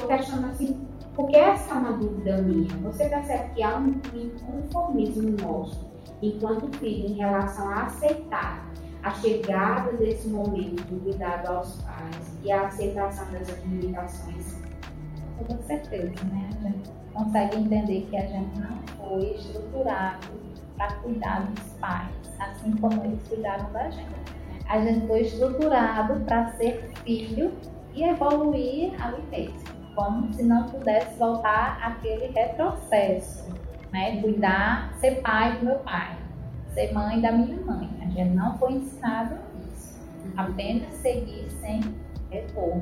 eu 0.00 0.06
questiono 0.06 0.48
assim, 0.48 0.80
porque 1.14 1.36
essa 1.36 1.74
é 1.74 1.78
uma 1.78 1.92
dúvida 1.92 2.42
minha. 2.42 2.68
Você 2.82 3.08
percebe 3.08 3.54
que 3.54 3.62
há 3.62 3.78
um 3.78 3.94
inconformismo 4.14 5.36
nosso, 5.40 5.86
enquanto 6.20 6.76
filho, 6.78 7.08
em 7.08 7.14
relação 7.14 7.68
a 7.68 7.84
aceitar 7.84 8.66
a 9.06 9.14
chegada 9.14 9.92
desse 9.92 10.26
momento 10.28 10.82
do 10.82 11.00
cuidado 11.00 11.46
aos 11.46 11.80
pais 11.82 12.38
e 12.42 12.50
a 12.50 12.66
aceitação 12.66 13.30
das 13.30 13.48
limitações? 13.64 14.56
Com 15.46 15.62
certeza, 15.62 16.24
né? 16.24 16.50
A 16.58 16.68
gente 16.68 16.90
consegue 17.12 17.56
entender 17.56 18.08
que 18.10 18.16
a 18.16 18.26
gente 18.26 18.58
não 18.58 18.78
foi 18.98 19.34
estruturado 19.34 20.26
para 20.76 20.92
cuidar 20.94 21.46
dos 21.52 21.72
pais, 21.74 22.10
assim 22.40 22.72
como 22.78 23.04
eles 23.04 23.22
cuidaram 23.28 23.70
da 23.72 23.88
gente. 23.90 24.16
A 24.68 24.80
gente 24.80 25.06
foi 25.06 25.20
estruturado 25.20 26.18
para 26.24 26.50
ser 26.54 26.90
filho 27.04 27.52
e 27.94 28.02
evoluir 28.02 28.92
ali 29.00 29.22
mesmo, 29.30 29.60
como 29.94 30.32
se 30.32 30.42
não 30.42 30.64
pudesse 30.64 31.16
voltar 31.16 31.78
aquele 31.80 32.26
retrocesso, 32.32 33.54
né? 33.92 34.20
Cuidar, 34.20 34.94
ser 34.98 35.22
pai 35.22 35.58
do 35.58 35.66
meu 35.66 35.76
pai, 35.76 36.16
ser 36.74 36.92
mãe 36.92 37.20
da 37.20 37.30
minha 37.30 37.60
mãe. 37.64 37.95
Gente 38.16 38.34
não 38.34 38.56
foi 38.56 38.72
ensinado 38.72 39.36
isso, 39.70 40.00
apenas 40.38 40.90
seguir 40.94 41.50
sem 41.60 41.82
retorno. 42.30 42.80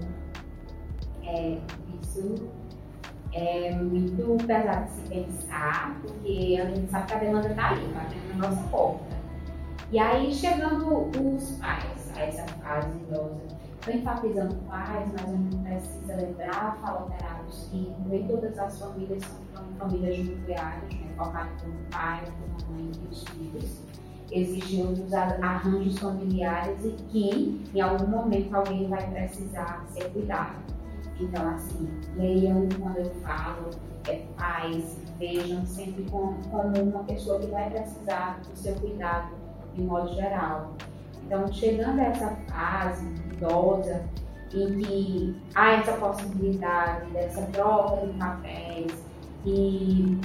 É, 1.25 1.59
isso 2.01 2.49
é 3.33 3.75
muito 3.75 4.47
pesado 4.47 4.85
de 4.85 4.93
se 4.93 5.09
pensar, 5.09 5.99
porque 6.03 6.57
a 6.63 6.67
gente 6.67 6.89
sabe 6.89 7.07
que 7.07 7.15
a 7.15 7.19
demanda 7.19 7.49
está 7.49 7.71
aí, 7.71 7.93
batendo 7.93 8.39
na 8.39 8.49
nossa 8.49 8.69
porta. 8.69 9.05
E 9.91 9.99
aí, 9.99 10.33
chegando 10.33 11.11
os 11.11 11.51
pais 11.59 12.13
a 12.17 12.21
essa 12.21 12.47
fase 12.47 12.97
idosa, 12.97 13.41
estou 13.81 13.93
enfatizando 13.93 14.55
pais, 14.69 15.09
mas 15.15 15.25
a 15.25 15.33
gente 15.33 15.57
precisa 15.57 16.15
lembrar, 16.15 16.79
faloterápicos, 16.81 17.69
que 17.73 17.93
nem 18.07 18.25
todas 18.29 18.57
as 18.57 18.79
famílias 18.79 19.25
são 19.25 19.65
famílias 19.81 20.17
nucleares, 20.17 20.95
né, 20.95 21.13
formadas 21.17 21.61
por 21.61 21.71
um 21.71 21.85
pai, 21.91 22.23
por 22.25 22.71
mãe 22.71 22.93
e 23.03 23.09
os 23.13 23.25
filhos. 23.25 23.85
Existem 24.35 24.85
outros 24.85 25.15
arranjos 25.15 25.97
familiares 25.97 26.85
e 26.85 26.91
que, 27.09 27.63
em 27.73 27.81
algum 27.81 28.09
momento, 28.09 28.53
alguém 28.53 28.89
vai 28.89 29.09
precisar 29.09 29.87
ser 29.91 30.11
cuidado. 30.11 30.57
Então, 31.21 31.49
assim, 31.51 31.89
leiam 32.17 32.69
quando 32.81 32.97
eu 32.97 33.11
falo, 33.23 33.71
é, 34.09 34.25
pais, 34.37 34.99
vejam 35.21 35.65
sempre 35.65 36.03
como, 36.11 36.37
como 36.51 36.83
uma 36.83 37.05
pessoa 37.05 37.39
que 37.39 37.47
vai 37.47 37.71
precisar 37.71 38.41
do 38.41 38.59
seu 38.59 38.75
cuidado 38.75 39.29
de 39.77 39.83
modo 39.83 40.13
geral. 40.15 40.73
Então, 41.25 41.53
chegando 41.53 42.01
a 42.01 42.05
essa 42.07 42.37
fase 42.49 43.07
idosa, 43.33 44.05
em 44.53 44.81
que 44.81 45.37
há 45.55 45.75
essa 45.75 45.93
possibilidade 45.93 47.09
dessa 47.13 47.43
troca 47.53 48.05
de 48.05 48.19
papéis 48.19 48.93
e 49.47 50.19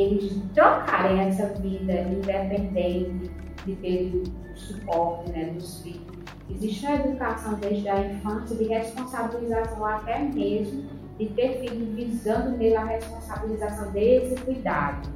eles 0.00 0.40
trocarem 0.54 1.20
essa 1.20 1.48
vida 1.54 1.92
independente 2.02 3.30
de 3.64 3.76
ter 3.76 4.12
o 4.14 4.56
suporte 4.56 5.30
né, 5.30 5.46
dos 5.46 5.82
filhos 5.82 6.14
Existe 6.50 6.84
uma 6.84 6.96
educação 6.96 7.54
desde 7.54 7.88
a 7.88 8.06
infância 8.06 8.54
de 8.56 8.64
responsabilização 8.64 9.84
até 9.84 10.18
mesmo 10.20 10.84
de 11.18 11.26
ter 11.26 11.60
filho 11.60 11.86
visando 11.94 12.56
nele 12.56 12.76
a 12.76 12.84
responsabilização 12.84 13.90
desse 13.92 14.34
cuidado. 14.44 15.08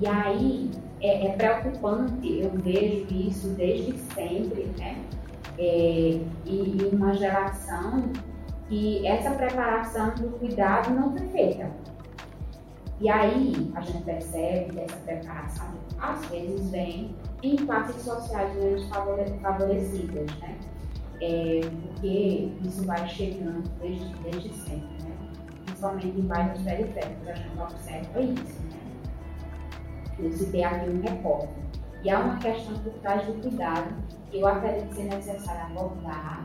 E 0.00 0.06
aí 0.06 0.70
é, 1.00 1.26
é 1.26 1.32
preocupante, 1.32 2.40
eu 2.40 2.50
vejo 2.50 3.06
isso 3.10 3.48
desde 3.50 3.98
sempre, 4.14 4.70
né? 4.78 5.02
É, 5.58 5.64
e, 5.64 6.22
e 6.46 6.88
uma 6.92 7.14
geração 7.14 8.04
que 8.68 9.04
essa 9.04 9.30
preparação 9.32 10.10
do 10.14 10.38
cuidado 10.38 10.90
não 10.90 11.16
foi 11.16 11.26
feita. 11.28 11.70
E 13.00 13.08
aí 13.08 13.70
a 13.76 13.80
gente 13.80 14.02
percebe 14.02 14.72
que 14.72 14.80
essa 14.80 14.96
preparação 14.96 15.68
às 16.00 16.24
vezes 16.26 16.68
vem 16.70 17.14
em 17.42 17.56
classes 17.56 18.02
sociais 18.02 18.54
menos 18.56 18.84
favorecidas, 19.40 20.26
né? 20.38 20.58
É, 21.20 21.60
porque 21.60 22.52
isso 22.62 22.84
vai 22.84 23.08
chegando 23.08 23.68
desde, 23.80 24.08
desde 24.16 24.52
sempre, 24.52 25.02
né? 25.04 25.16
Principalmente 25.64 26.06
em 26.08 26.22
bairros 26.22 26.62
periféricos, 26.62 27.28
a 27.28 27.34
gente 27.34 27.58
observa 27.58 28.20
isso, 28.20 28.62
né? 28.62 28.78
Eu 30.18 30.32
citei 30.32 30.64
aqui 30.64 30.90
um 30.90 31.00
recorte. 31.00 31.52
E 32.02 32.10
há 32.10 32.18
uma 32.18 32.36
questão 32.38 32.78
por 32.78 32.92
trás 32.94 33.26
do 33.26 33.40
cuidado 33.40 33.94
que 34.30 34.40
eu 34.40 34.46
acredito 34.46 34.94
ser 34.94 35.04
necessário 35.04 35.66
abordar, 35.66 36.42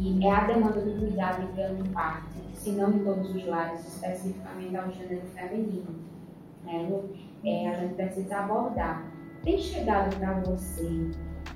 E 0.00 0.24
é 0.24 0.30
a 0.30 0.46
demanda 0.46 0.80
do 0.80 0.98
cuidado 0.98 1.42
em 1.42 1.54
grande 1.54 1.88
parte, 1.90 2.26
se 2.54 2.72
não 2.72 2.92
em 2.92 3.04
todos 3.04 3.34
os 3.34 3.46
lares, 3.46 3.86
especificamente 3.86 4.76
ao 4.76 4.90
gênero 4.90 5.22
feminino. 5.34 5.94
Né? 6.64 6.88
É, 7.44 7.68
a 7.68 7.74
gente 7.74 7.94
precisa 7.94 8.38
abordar. 8.38 9.04
Tem 9.42 9.58
chegado 9.58 10.16
para 10.16 10.40
você 10.40 11.10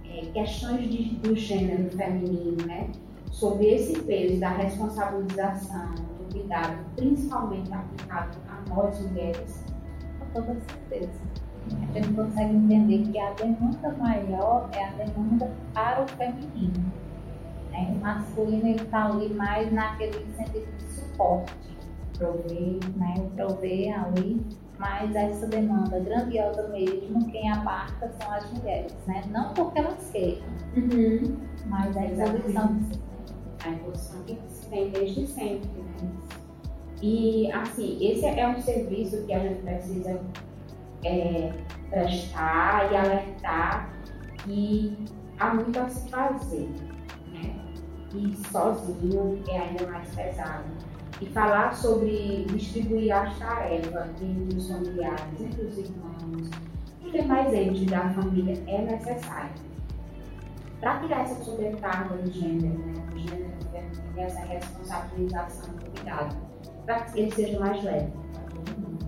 é, 0.05 0.27
questões 0.33 0.89
de, 0.91 1.17
do 1.17 1.35
gênero 1.35 1.91
feminino, 1.91 2.67
né? 2.67 2.91
sobre 3.31 3.75
esse 3.75 4.01
peso 4.03 4.41
da 4.41 4.49
responsabilização, 4.51 5.95
do 5.95 6.33
cuidado, 6.33 6.85
principalmente 6.97 7.73
aplicado 7.73 8.39
a 8.49 8.75
nós 8.75 8.99
mulheres? 9.01 9.65
Com 10.19 10.27
toda 10.41 10.57
certeza. 10.61 11.21
A 11.95 11.99
gente 11.99 12.15
consegue 12.15 12.55
entender 12.55 13.11
que 13.11 13.19
a 13.19 13.33
demanda 13.33 13.95
maior 13.99 14.69
é 14.73 14.85
a 14.85 14.91
demanda 14.93 15.51
para 15.75 16.03
o 16.03 16.09
feminino. 16.09 16.93
Né? 17.77 17.95
O 17.95 18.01
masculino 18.01 18.69
está 18.69 19.07
ali 19.07 19.33
mais 19.35 19.73
naquele 19.73 20.25
sentido 20.35 20.77
de 20.77 20.85
suporte, 20.85 21.77
prover, 22.19 22.79
né? 22.97 23.15
prover 23.37 24.05
ali 24.05 24.45
mas 24.79 25.15
essa 25.15 25.47
demanda 25.47 25.99
grandiosa 26.01 26.69
mesmo, 26.69 27.31
quem 27.31 27.51
abarca 27.51 28.13
são 28.21 28.31
as 28.31 28.53
mulheres, 28.53 28.95
né? 29.07 29.23
Não 29.31 29.55
porque 29.55 29.79
elas 29.79 30.11
queiram, 30.11 30.47
uhum. 30.77 31.37
mas 31.67 31.97
a 31.97 32.05
evolução 32.05 32.79
a 33.65 33.71
evolução 33.71 34.23
que 34.25 34.39
se 34.49 34.69
tem 34.69 34.91
desde 34.91 35.27
sempre, 35.27 35.69
né? 35.81 36.11
E, 37.03 37.51
assim, 37.53 37.99
esse 38.01 38.25
é 38.25 38.49
um 38.49 38.61
serviço 38.61 39.25
que 39.27 39.33
a 39.33 39.39
gente 39.39 39.63
precisa 39.63 40.21
é, 41.05 41.53
prestar 41.91 42.91
e 42.91 42.97
alertar 42.97 43.91
que 44.39 44.97
há 45.39 45.55
muito 45.55 45.79
a 45.79 45.89
se 45.89 46.09
fazer? 46.11 46.69
E 48.17 48.35
sozinho 48.51 49.43
é 49.47 49.59
ainda 49.59 49.87
mais 49.89 50.09
pesado. 50.15 50.65
E 51.21 51.27
falar 51.27 51.75
sobre 51.75 52.47
distribuir 52.47 53.13
as 53.13 53.39
tarefas 53.39 54.11
entre 54.23 54.57
os 54.57 54.69
familiares, 54.69 55.41
entre 55.41 55.65
os 55.65 55.79
irmãos, 55.79 56.51
e 57.05 57.11
demais 57.11 57.53
entes 57.53 57.87
da 57.87 58.09
família 58.11 58.63
é 58.67 58.83
necessário. 58.83 59.53
Para 60.81 61.01
tirar 61.01 61.21
essa 61.21 61.45
sobrecarga 61.45 62.17
do 62.17 62.31
gênero, 62.31 62.79
né? 62.79 62.95
O 63.15 63.19
gênero 63.19 63.53
feminino, 63.71 64.19
essa 64.19 64.41
responsabilização 64.41 65.75
do 65.75 65.91
cuidado, 65.91 66.37
para 66.85 67.01
que 67.01 67.21
ele 67.21 67.31
seja 67.33 67.61
mais 67.61 67.83
leve 67.83 68.13
para 68.33 68.43
todo 68.43 68.81
mundo, 68.81 69.07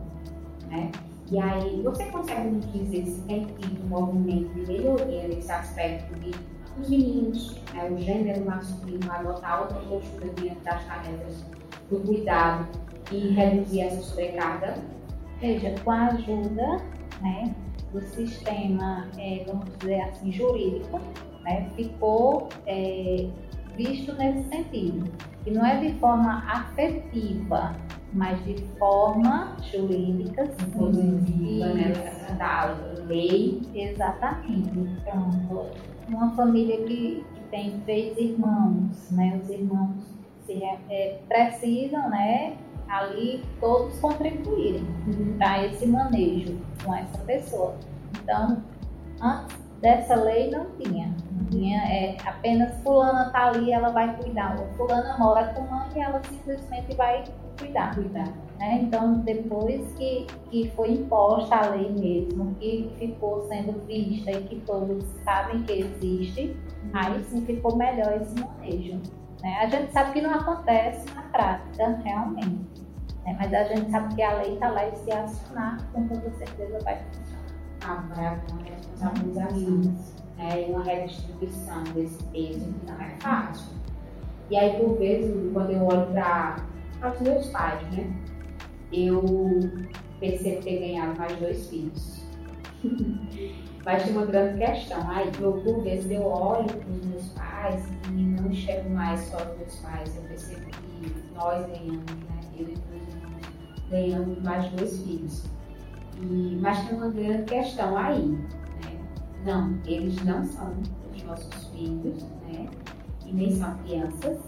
né? 0.68 0.90
E 1.30 1.38
aí, 1.38 1.82
você 1.82 2.04
consegue 2.06 2.48
nos 2.48 2.72
dizer 2.72 3.04
se 3.04 3.20
tem 3.22 3.44
tido 3.44 3.84
um 3.84 3.88
movimento 3.88 4.54
de 4.54 4.66
melhoria 4.66 5.28
nesse 5.28 5.52
aspecto 5.52 6.14
de 6.20 6.30
os 6.80 6.88
meninos, 6.88 7.60
né, 7.72 7.90
o 7.90 7.98
gênero 7.98 8.44
masculino, 8.44 9.10
adotar 9.10 9.62
outra 9.62 9.78
postura 9.80 10.28
diante 10.34 10.60
das 10.60 10.84
tarefas 10.84 11.44
do 11.90 12.00
cuidado 12.00 12.66
e 13.12 13.28
reduzir 13.28 13.80
essa 13.82 14.02
sobrecarga? 14.02 14.74
Veja, 15.40 15.74
com 15.84 15.90
a 15.90 16.06
ajuda 16.08 16.82
né, 17.20 17.54
do 17.92 18.00
sistema, 18.00 19.08
é, 19.18 19.44
vamos 19.46 19.66
dizer 19.78 20.00
assim, 20.02 20.32
jurídico, 20.32 21.00
né, 21.44 21.68
ficou 21.76 22.48
é, 22.66 23.28
visto 23.76 24.12
nesse 24.14 24.48
sentido. 24.48 25.10
E 25.46 25.50
não 25.50 25.64
é 25.64 25.78
de 25.78 25.94
forma 25.98 26.44
afetiva, 26.46 27.74
mas 28.12 28.42
de 28.44 28.56
forma 28.78 29.56
jurídica, 29.70 30.46
positiva, 30.72 31.66
né? 31.72 31.92
Da 32.38 32.76
lei. 33.06 33.62
Exatamente. 33.74 34.70
Então, 34.78 35.30
uma 36.14 36.30
família 36.32 36.76
que, 36.84 37.24
que 37.34 37.40
tem 37.50 37.80
três 37.80 38.16
irmãos, 38.16 39.10
né? 39.10 39.40
Os 39.42 39.50
irmãos 39.50 39.96
se, 40.46 40.62
é, 40.62 41.20
precisam, 41.28 42.08
né? 42.08 42.56
Ali 42.88 43.42
todos 43.60 43.98
contribuírem 44.00 44.86
uhum. 45.06 45.36
para 45.38 45.66
esse 45.66 45.86
manejo 45.86 46.58
com 46.82 46.94
essa 46.94 47.18
pessoa. 47.18 47.74
Então, 48.22 48.62
antes 49.20 49.56
dessa 49.80 50.14
lei 50.14 50.50
não 50.50 50.66
tinha. 50.78 51.14
Não 51.30 51.44
tinha 51.46 51.78
é, 51.82 52.16
apenas 52.24 52.74
fulana 52.82 53.30
tá 53.30 53.48
ali, 53.48 53.72
ela 53.72 53.90
vai 53.90 54.16
cuidar. 54.16 54.58
Ou 54.58 54.66
fulana 54.74 55.16
mora 55.18 55.52
com 55.54 55.62
mãe 55.62 55.88
e 55.96 56.00
ela 56.00 56.20
simplesmente 56.24 56.96
vai 56.96 57.24
cuidar. 57.58 57.94
cuidar 57.94 58.48
né? 58.58 58.80
Então, 58.82 59.20
depois 59.20 59.92
que, 59.94 60.26
que 60.50 60.70
foi 60.74 60.92
imposta 60.92 61.54
a 61.54 61.70
lei 61.70 61.90
mesmo, 61.90 62.54
que 62.56 62.92
ficou 62.98 63.46
sendo 63.48 63.86
vista 63.86 64.32
e 64.32 64.42
que 64.44 64.60
todos 64.60 65.04
sabem 65.24 65.62
que 65.62 65.72
existe, 65.72 66.56
aí 66.92 67.24
sim 67.24 67.44
ficou 67.46 67.76
melhor 67.76 68.20
esse 68.20 68.34
manejo. 68.40 69.00
Né? 69.42 69.58
A 69.60 69.68
gente 69.68 69.92
sabe 69.92 70.12
que 70.12 70.20
não 70.20 70.34
acontece 70.34 71.08
na 71.14 71.22
prática, 71.22 72.00
realmente. 72.04 72.82
Né? 73.24 73.36
Mas 73.38 73.54
a 73.54 73.64
gente 73.64 73.90
sabe 73.90 74.14
que 74.16 74.22
a 74.22 74.34
lei 74.38 74.54
está 74.54 74.70
lá 74.70 74.88
e 74.88 74.96
se 74.96 75.12
acionar, 75.12 75.78
com 75.92 76.08
toda 76.08 76.30
certeza 76.32 76.78
vai 76.82 76.96
funcionar. 76.96 77.38
Ah, 77.84 78.04
vai 78.12 78.26
haver 78.26 78.50
uma 78.50 78.62
responsabilização 78.64 79.94
né? 80.36 80.68
e 80.68 80.72
uma 80.72 80.82
redistribuição 80.82 81.84
desse 81.94 82.24
peso 82.24 82.72
que 82.72 82.86
não 82.90 83.00
é 83.00 83.10
fácil. 83.20 83.78
E 84.50 84.56
aí, 84.56 84.80
por 84.80 84.96
vezes, 84.96 85.52
quando 85.52 85.70
eu 85.70 85.86
olho 85.86 86.06
para 86.06 86.56
os 87.02 87.20
meus 87.20 87.46
pais, 87.48 87.82
né? 87.92 88.12
eu 88.92 89.22
percebo 90.18 90.62
ter 90.62 90.78
ganhado 90.78 91.18
mais 91.18 91.36
dois 91.38 91.68
filhos. 91.68 92.24
Mas 93.84 94.02
tem 94.02 94.12
uma 94.12 94.26
grande 94.26 94.58
questão. 94.58 95.10
Aí, 95.10 95.30
por, 95.32 95.60
por 95.62 95.82
vezes, 95.82 96.10
eu 96.10 96.22
olho 96.22 96.66
para 96.66 96.90
os 96.90 97.06
meus 97.06 97.28
pais 97.30 97.88
e 98.08 98.10
não 98.10 98.50
enxergo 98.50 98.90
mais 98.90 99.20
só 99.20 99.36
os 99.36 99.58
meus 99.58 99.74
pais. 99.76 100.16
Eu 100.16 100.22
percebo 100.22 100.66
que 100.66 101.34
nós 101.34 101.66
ganhamos, 101.66 102.04
né? 102.04 102.40
Eu 102.58 102.68
e 102.68 102.74
meus 102.90 103.08
ganhamos 103.90 104.42
mais 104.42 104.70
dois 104.72 105.02
filhos. 105.02 105.44
E, 106.20 106.58
mas 106.60 106.86
tem 106.86 106.98
uma 106.98 107.08
grande 107.08 107.44
questão 107.44 107.96
aí. 107.96 108.26
Né? 108.28 109.00
Não, 109.46 109.78
eles 109.86 110.22
não 110.24 110.44
são 110.44 110.74
os 111.14 111.22
nossos 111.22 111.68
filhos, 111.68 112.22
né? 112.52 112.68
E 113.24 113.32
nem 113.32 113.50
são 113.52 113.74
crianças. 113.78 114.38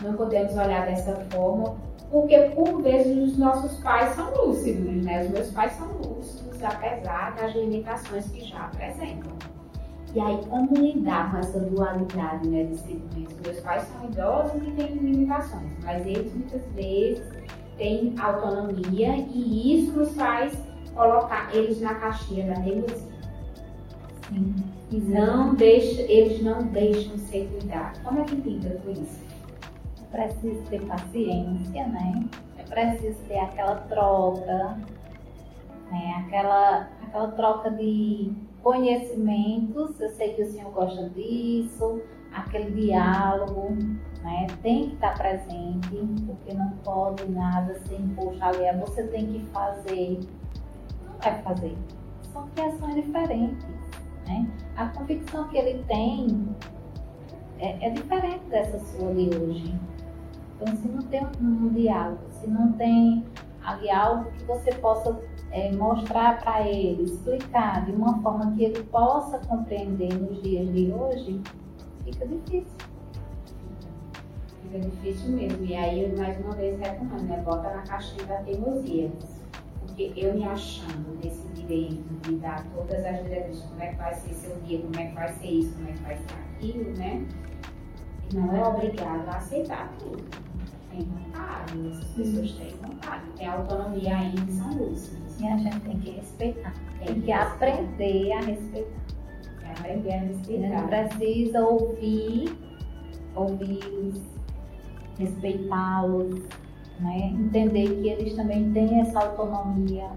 Não 0.00 0.14
podemos 0.14 0.52
olhar 0.56 0.86
dessa 0.86 1.14
forma 1.30 1.76
porque 2.10 2.38
por 2.54 2.82
vezes 2.82 3.32
os 3.32 3.38
nossos 3.38 3.78
pais 3.80 4.14
são 4.14 4.32
lúcidos, 4.34 5.04
né? 5.04 5.24
Os 5.24 5.30
meus 5.30 5.50
pais 5.50 5.72
são 5.72 5.88
lúcidos, 5.88 6.62
apesar 6.62 7.34
das 7.34 7.54
limitações 7.54 8.26
que 8.30 8.40
já 8.44 8.64
apresentam. 8.64 9.32
E 10.14 10.20
aí, 10.20 10.40
como 10.48 10.74
lidar 10.74 11.30
com 11.30 11.38
essa 11.38 11.60
dualidade 11.60 12.48
né, 12.48 12.64
de 12.64 12.78
sentimentos? 12.78 13.36
Meus 13.44 13.60
pais 13.60 13.82
são 13.82 14.08
idosos 14.08 14.66
e 14.66 14.70
têm 14.70 14.94
limitações, 14.94 15.70
mas 15.82 16.06
eles 16.06 16.32
muitas 16.32 16.64
vezes 16.74 17.22
têm 17.76 18.14
autonomia 18.18 19.16
e 19.16 19.78
isso 19.78 19.92
nos 19.92 20.14
faz 20.14 20.56
colocar 20.94 21.54
eles 21.54 21.80
na 21.82 21.94
caixinha 21.96 22.46
da 22.46 22.60
teimosia. 22.62 23.18
Sim. 24.28 24.54
E 24.90 24.96
não 24.96 25.54
deixa, 25.54 26.00
eles 26.02 26.42
não 26.42 26.62
deixam 26.62 27.18
ser 27.18 27.46
cuidados. 27.48 28.00
Como 28.00 28.18
é 28.18 28.24
que 28.24 28.34
lida 28.36 28.80
com 28.82 28.90
isso? 28.90 29.27
Preciso 30.10 30.62
ter 30.64 30.84
paciência, 30.86 31.86
né? 31.86 32.24
É 32.56 32.62
preciso 32.62 33.18
ter 33.24 33.38
aquela 33.38 33.76
troca, 33.76 34.78
né? 35.90 36.24
aquela, 36.26 36.88
aquela 37.02 37.28
troca 37.32 37.70
de 37.70 38.32
conhecimentos. 38.62 40.00
Eu 40.00 40.10
sei 40.10 40.34
que 40.34 40.42
o 40.42 40.46
senhor 40.46 40.70
gosta 40.72 41.08
disso, 41.10 42.00
aquele 42.32 42.70
diálogo, 42.70 43.76
né? 44.22 44.46
Tem 44.62 44.90
que 44.90 44.94
estar 44.94 45.14
presente, 45.14 45.96
porque 46.26 46.54
não 46.54 46.70
pode 46.84 47.28
nada 47.30 47.78
ser 47.80 48.00
imposto 48.00 48.42
ali. 48.44 48.80
Você 48.80 49.04
tem 49.08 49.26
que 49.26 49.40
fazer, 49.46 50.20
não 51.04 51.18
vai 51.20 51.42
fazer. 51.42 51.76
São 52.32 52.46
criações 52.48 52.94
diferentes, 52.94 53.66
né? 54.26 54.46
A 54.76 54.86
convicção 54.88 55.48
que 55.48 55.56
ele 55.56 55.82
tem 55.84 56.48
é, 57.58 57.86
é 57.86 57.90
diferente 57.90 58.44
dessa 58.50 58.78
sua 58.78 59.12
de 59.14 59.36
hoje. 59.36 59.74
Então, 60.60 60.76
se 60.76 60.88
não 60.88 61.02
tem 61.02 61.24
um 61.40 61.68
diálogo, 61.68 62.20
se 62.32 62.48
não 62.48 62.72
tem 62.72 63.24
ali 63.62 63.88
algo 63.90 64.30
que 64.32 64.44
você 64.44 64.72
possa 64.74 65.20
é, 65.52 65.70
mostrar 65.72 66.40
para 66.40 66.66
ele, 66.66 67.04
explicar 67.04 67.84
de 67.84 67.92
uma 67.92 68.20
forma 68.20 68.52
que 68.52 68.64
ele 68.64 68.82
possa 68.84 69.38
compreender 69.38 70.12
nos 70.14 70.42
dias 70.42 70.72
de 70.72 70.92
hoje, 70.92 71.40
fica 72.04 72.26
difícil. 72.26 72.76
Fica 74.62 74.80
difícil 74.80 75.30
mesmo. 75.30 75.64
E 75.64 75.76
aí, 75.76 76.12
mais 76.16 76.38
uma 76.44 76.54
vez 76.54 76.78
recomendo, 76.80 77.22
né? 77.22 77.40
Bota 77.44 77.70
na 77.70 77.82
caixinha 77.82 78.26
da 78.26 78.42
teimosia. 78.42 79.12
Porque 79.80 80.12
eu 80.16 80.34
me 80.34 80.44
achando 80.44 81.18
nesse 81.22 81.46
direito 81.48 82.02
de 82.22 82.36
dar 82.36 82.64
todas 82.74 83.04
as 83.04 83.22
direções, 83.22 83.62
como 83.62 83.82
é 83.82 83.86
que 83.88 83.96
vai 83.96 84.14
ser 84.14 84.34
seu 84.34 84.56
dia, 84.62 84.80
como 84.80 84.98
é 84.98 85.06
que 85.06 85.14
vai 85.14 85.32
ser 85.34 85.46
isso, 85.46 85.74
como 85.74 85.88
é 85.88 85.92
que 85.92 86.02
vai 86.02 86.16
ser 86.16 86.34
aquilo, 86.56 86.96
né? 86.96 87.26
Não 88.34 88.56
é 88.56 88.68
obrigado 88.68 89.28
a 89.28 89.36
aceitar 89.36 89.90
tudo 89.98 90.47
têm 90.90 91.04
vontade, 91.04 91.88
essas 91.90 92.04
pessoas 92.14 92.52
têm 92.52 92.70
vontade, 92.82 93.22
têm 93.36 93.46
autonomia 93.46 94.16
ainda 94.16 94.52
são 94.52 94.72
lúcidas. 94.74 95.40
E 95.40 95.46
a 95.46 95.56
gente 95.56 95.80
tem 95.80 95.98
que 95.98 96.10
respeitar, 96.10 96.74
tem, 96.98 97.08
tem 97.08 97.20
que, 97.22 97.32
aprender 97.32 98.32
a 98.32 98.40
respeitar. 98.40 99.00
É 99.62 99.70
aprender 99.70 100.12
a 100.12 100.20
respeitar. 100.20 100.66
A 100.66 101.00
gente 101.00 101.16
precisa 101.16 101.60
ouvir 101.60 102.68
ouvi-los, 103.38 104.20
respeitá-los, 105.18 106.40
né? 107.00 107.32
entender 107.34 108.00
que 108.00 108.08
eles 108.08 108.34
também 108.34 108.72
têm 108.72 109.00
essa 109.00 109.20
autonomia, 109.20 110.10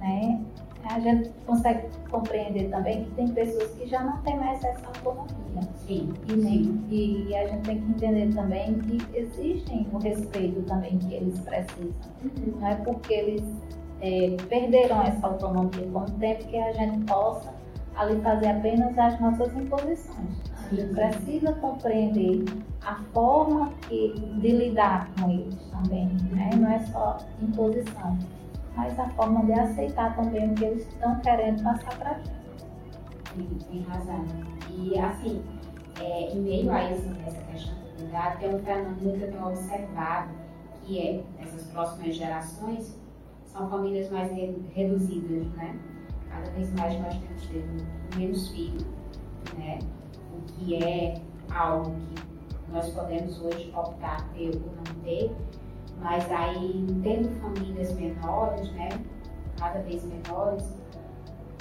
né? 0.00 0.40
A 0.88 1.00
gente 1.00 1.30
consegue 1.46 1.86
compreender 2.10 2.70
também 2.70 3.04
que 3.04 3.10
tem 3.12 3.28
pessoas 3.28 3.70
que 3.72 3.86
já 3.86 4.02
não 4.02 4.16
têm 4.22 4.36
mais 4.36 4.62
essa 4.64 4.86
autonomia. 4.86 5.68
Sim. 5.86 6.12
E, 6.28 6.32
nem, 6.32 6.84
e 6.90 7.36
a 7.36 7.46
gente 7.46 7.62
tem 7.62 7.80
que 7.80 7.90
entender 7.90 8.34
também 8.34 8.74
que 8.78 8.98
existem 9.16 9.86
o 9.92 9.98
respeito 9.98 10.62
também 10.62 10.98
que 10.98 11.14
eles 11.14 11.38
precisam. 11.40 11.92
Uhum. 12.24 12.60
Não 12.60 12.68
é 12.68 12.74
porque 12.76 13.12
eles 13.12 13.44
é, 14.00 14.36
perderam 14.48 15.02
essa 15.02 15.26
autonomia 15.26 15.86
com 15.92 16.00
o 16.00 16.10
tempo 16.12 16.46
que 16.46 16.56
a 16.56 16.72
gente 16.72 17.04
possa 17.04 17.52
ali 17.96 18.20
fazer 18.22 18.48
apenas 18.48 18.96
as 18.98 19.20
nossas 19.20 19.54
imposições. 19.56 20.48
A 20.70 20.74
gente 20.74 20.94
precisa 20.94 21.52
compreender 21.54 22.44
a 22.82 22.94
forma 23.12 23.72
que, 23.88 24.14
de 24.40 24.48
lidar 24.48 25.10
com 25.18 25.30
eles 25.30 25.56
também, 25.70 26.06
né? 26.30 26.50
não 26.56 26.70
é 26.70 26.80
só 26.80 27.18
imposição, 27.42 28.18
mas 28.78 28.96
a 28.98 29.08
forma 29.10 29.44
de 29.44 29.52
aceitar 29.52 30.14
também 30.14 30.52
o 30.52 30.54
que 30.54 30.64
eles 30.64 30.86
estão 30.86 31.18
querendo 31.18 31.62
passar 31.64 31.98
para 31.98 32.14
gente. 32.14 32.30
Sim, 33.34 33.58
tem 33.68 33.82
razão. 33.82 34.24
E 34.70 34.96
assim, 34.98 35.42
é, 36.00 36.30
em 36.30 36.40
meio 36.40 36.70
a 36.70 36.90
isso, 36.92 37.10
essa 37.26 37.42
questão 37.42 37.74
do 37.74 37.96
cuidado, 37.96 38.38
tem 38.38 38.54
um 38.54 38.58
fenômeno 38.60 38.96
que 38.96 39.22
eu 39.24 39.32
tenho 39.32 39.46
observado, 39.48 40.28
que 40.84 40.98
é, 41.00 41.24
essas 41.40 41.64
próximas 41.72 42.14
gerações, 42.14 42.96
são 43.46 43.68
famílias 43.68 44.08
mais 44.10 44.30
re- 44.30 44.56
reduzidas, 44.74 45.46
né? 45.54 45.76
Cada 46.30 46.48
vez 46.50 46.72
mais 46.74 47.00
nós 47.00 47.16
temos 47.50 47.82
menos 48.16 48.48
filhos, 48.50 48.84
né? 49.58 49.80
O 50.32 50.40
que 50.52 50.76
é 50.84 51.20
algo 51.52 51.90
que 51.90 52.72
nós 52.72 52.90
podemos 52.90 53.40
hoje 53.42 53.72
optar 53.76 54.28
ter 54.34 54.50
ou 54.54 54.72
não 54.76 55.02
ter, 55.02 55.34
mas 56.00 56.30
aí 56.30 56.86
tendo 57.02 57.28
famílias 57.40 57.92
menores, 57.94 58.70
né? 58.72 58.88
Cada 59.58 59.80
vez 59.80 60.04
menores, 60.04 60.64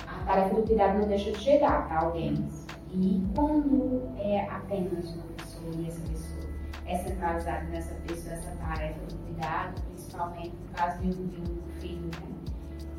a 0.08 0.26
tarefa 0.26 0.56
do 0.56 0.64
cuidado 0.64 1.00
não 1.00 1.08
deixa 1.08 1.32
de 1.32 1.40
chegar 1.40 1.88
para 1.88 2.02
alguém. 2.02 2.48
E 2.92 3.24
quando 3.36 4.02
é 4.18 4.48
apenas 4.50 5.14
uma 5.16 5.24
pessoa 5.38 5.72
e 5.78 5.88
essa 5.88 6.02
pessoa 6.02 6.50
é 6.86 6.98
centralizada 6.98 7.64
nessa 7.66 7.96
pessoa, 8.08 8.36
essa 8.36 8.52
tarefa 8.58 9.00
do 9.08 9.16
cuidado, 9.26 9.82
principalmente 9.82 10.54
no 10.56 10.76
caso 10.76 11.02
de 11.02 11.08
um, 11.08 11.28
de 11.28 11.42
um 11.42 11.62
filho, 11.80 12.06
né? 12.06 12.38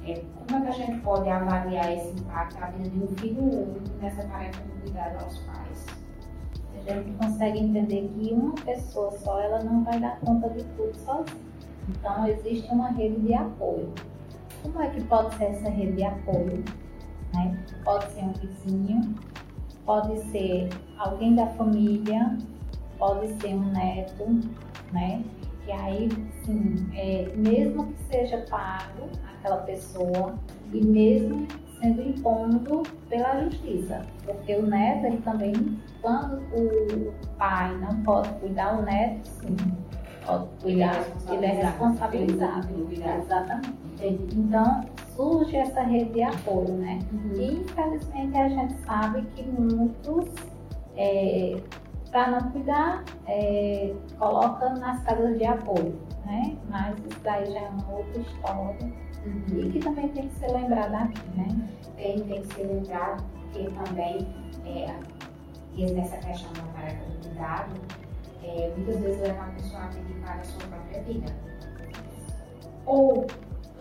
É, 0.04 0.22
como 0.36 0.58
é 0.58 0.60
que 0.62 0.68
a 0.68 0.86
gente 0.86 1.00
pode 1.00 1.28
avaliar 1.28 1.92
esse 1.92 2.10
impacto 2.12 2.58
da 2.58 2.66
vida 2.68 2.88
de 2.88 2.98
um 2.98 3.08
filho 3.16 3.42
único 3.42 3.94
nessa 4.00 4.22
tarefa 4.24 4.62
do 4.62 4.80
cuidado 4.82 5.22
aos 5.22 5.38
pais? 5.40 5.86
Gente 6.88 7.12
consegue 7.18 7.58
entender 7.58 8.08
que 8.14 8.32
uma 8.32 8.54
pessoa 8.54 9.10
só 9.18 9.38
ela 9.40 9.62
não 9.62 9.84
vai 9.84 10.00
dar 10.00 10.18
conta 10.20 10.48
de 10.48 10.64
tudo 10.64 10.96
sozinha. 10.96 11.48
Então 11.86 12.26
existe 12.26 12.72
uma 12.72 12.88
rede 12.88 13.20
de 13.20 13.34
apoio. 13.34 13.92
Como 14.62 14.80
é 14.80 14.88
que 14.88 15.04
pode 15.04 15.34
ser 15.34 15.44
essa 15.44 15.68
rede 15.68 15.92
de 15.92 16.04
apoio? 16.04 16.64
Né? 17.34 17.62
Pode 17.84 18.10
ser 18.12 18.22
um 18.22 18.32
vizinho, 18.32 19.14
pode 19.84 20.18
ser 20.30 20.70
alguém 20.98 21.34
da 21.34 21.46
família, 21.48 22.38
pode 22.98 23.28
ser 23.40 23.54
um 23.54 23.70
neto, 23.70 24.24
né? 24.90 25.22
E 25.66 25.72
aí, 25.72 26.08
sim, 26.42 26.88
é, 26.94 27.30
mesmo 27.36 27.88
que 27.88 28.02
seja 28.04 28.46
pago 28.48 29.10
aquela 29.34 29.58
pessoa 29.58 30.34
e 30.72 30.82
mesmo 30.82 31.46
sendo 31.80 32.02
impondo 32.02 32.82
pela 33.08 33.44
justiça, 33.44 34.02
porque 34.24 34.54
o 34.54 34.66
neto 34.66 35.06
ele 35.06 35.18
também, 35.18 35.52
quando 36.02 36.36
o 36.52 37.12
pai 37.36 37.76
não 37.78 38.02
pode 38.02 38.28
cuidar, 38.40 38.78
o 38.78 38.82
neto 38.82 39.26
sim 39.26 39.56
pode 40.26 40.46
cuidar, 40.62 41.04
ele 41.30 41.46
é 41.46 41.52
responsabilizado. 41.52 42.66
pelo 42.68 42.86
cuidado. 42.86 43.22
Exatamente. 43.22 43.78
Então 44.36 44.84
surge 45.16 45.56
essa 45.56 45.82
rede 45.82 46.12
de 46.12 46.22
apoio, 46.22 46.74
né? 46.74 46.98
E 47.34 47.60
infelizmente 47.60 48.36
a 48.36 48.48
gente 48.48 48.74
sabe 48.84 49.22
que 49.34 49.42
muitos, 49.42 50.26
é, 50.96 51.60
para 52.10 52.30
não 52.30 52.50
cuidar, 52.50 53.04
é, 53.26 53.94
coloca 54.18 54.68
nas 54.74 55.02
casas 55.02 55.38
de 55.38 55.44
apoio, 55.44 55.98
né? 56.24 56.56
Mas 56.68 56.96
isso 56.98 57.20
daí 57.24 57.46
já 57.50 57.60
é 57.60 57.68
uma 57.68 57.96
outra 57.96 58.20
história 58.20 59.07
e 59.26 59.70
que 59.70 59.78
também 59.80 60.08
tem 60.08 60.28
que 60.28 60.34
ser 60.38 60.50
lembrado 60.52 60.94
aqui, 60.94 61.28
né? 61.36 61.68
tem, 61.96 62.20
tem 62.20 62.42
que 62.42 62.54
ser 62.54 62.62
lembrado 62.64 63.24
que 63.52 63.64
também 63.72 64.26
é, 64.64 64.94
e 65.74 65.90
nessa 65.92 66.16
questão 66.18 66.52
da 66.52 66.62
tarefa 66.72 67.04
do 67.04 67.28
cuidado, 67.28 67.72
é, 68.42 68.72
muitas 68.76 69.00
vezes 69.00 69.20
leva 69.20 69.42
a 69.44 69.46
pessoa 69.50 69.80
a 69.82 69.84
abdicar 69.86 70.38
da 70.38 70.44
sua 70.44 70.66
própria 70.68 71.02
vida. 71.02 71.36
Ou 72.86 73.26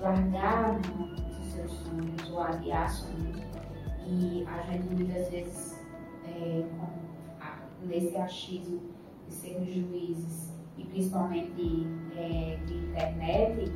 largar 0.01 0.77
dos 0.79 1.45
seus 1.53 1.71
sonhos, 1.71 2.31
ou 2.31 2.41
adiar 2.41 2.89
sonhos. 2.89 3.37
E 4.05 4.45
a 4.47 4.61
gente 4.71 4.93
muitas 4.93 5.29
vezes, 5.29 5.79
é, 6.25 6.63
com 6.77 6.85
a- 7.43 7.59
nesse 7.85 8.15
achismo 8.17 8.79
de 9.27 9.33
sermos 9.33 9.67
juízes, 9.73 10.53
e 10.77 10.83
principalmente 10.85 11.87
é, 12.15 12.57
de 12.65 12.73
internet, 12.75 13.71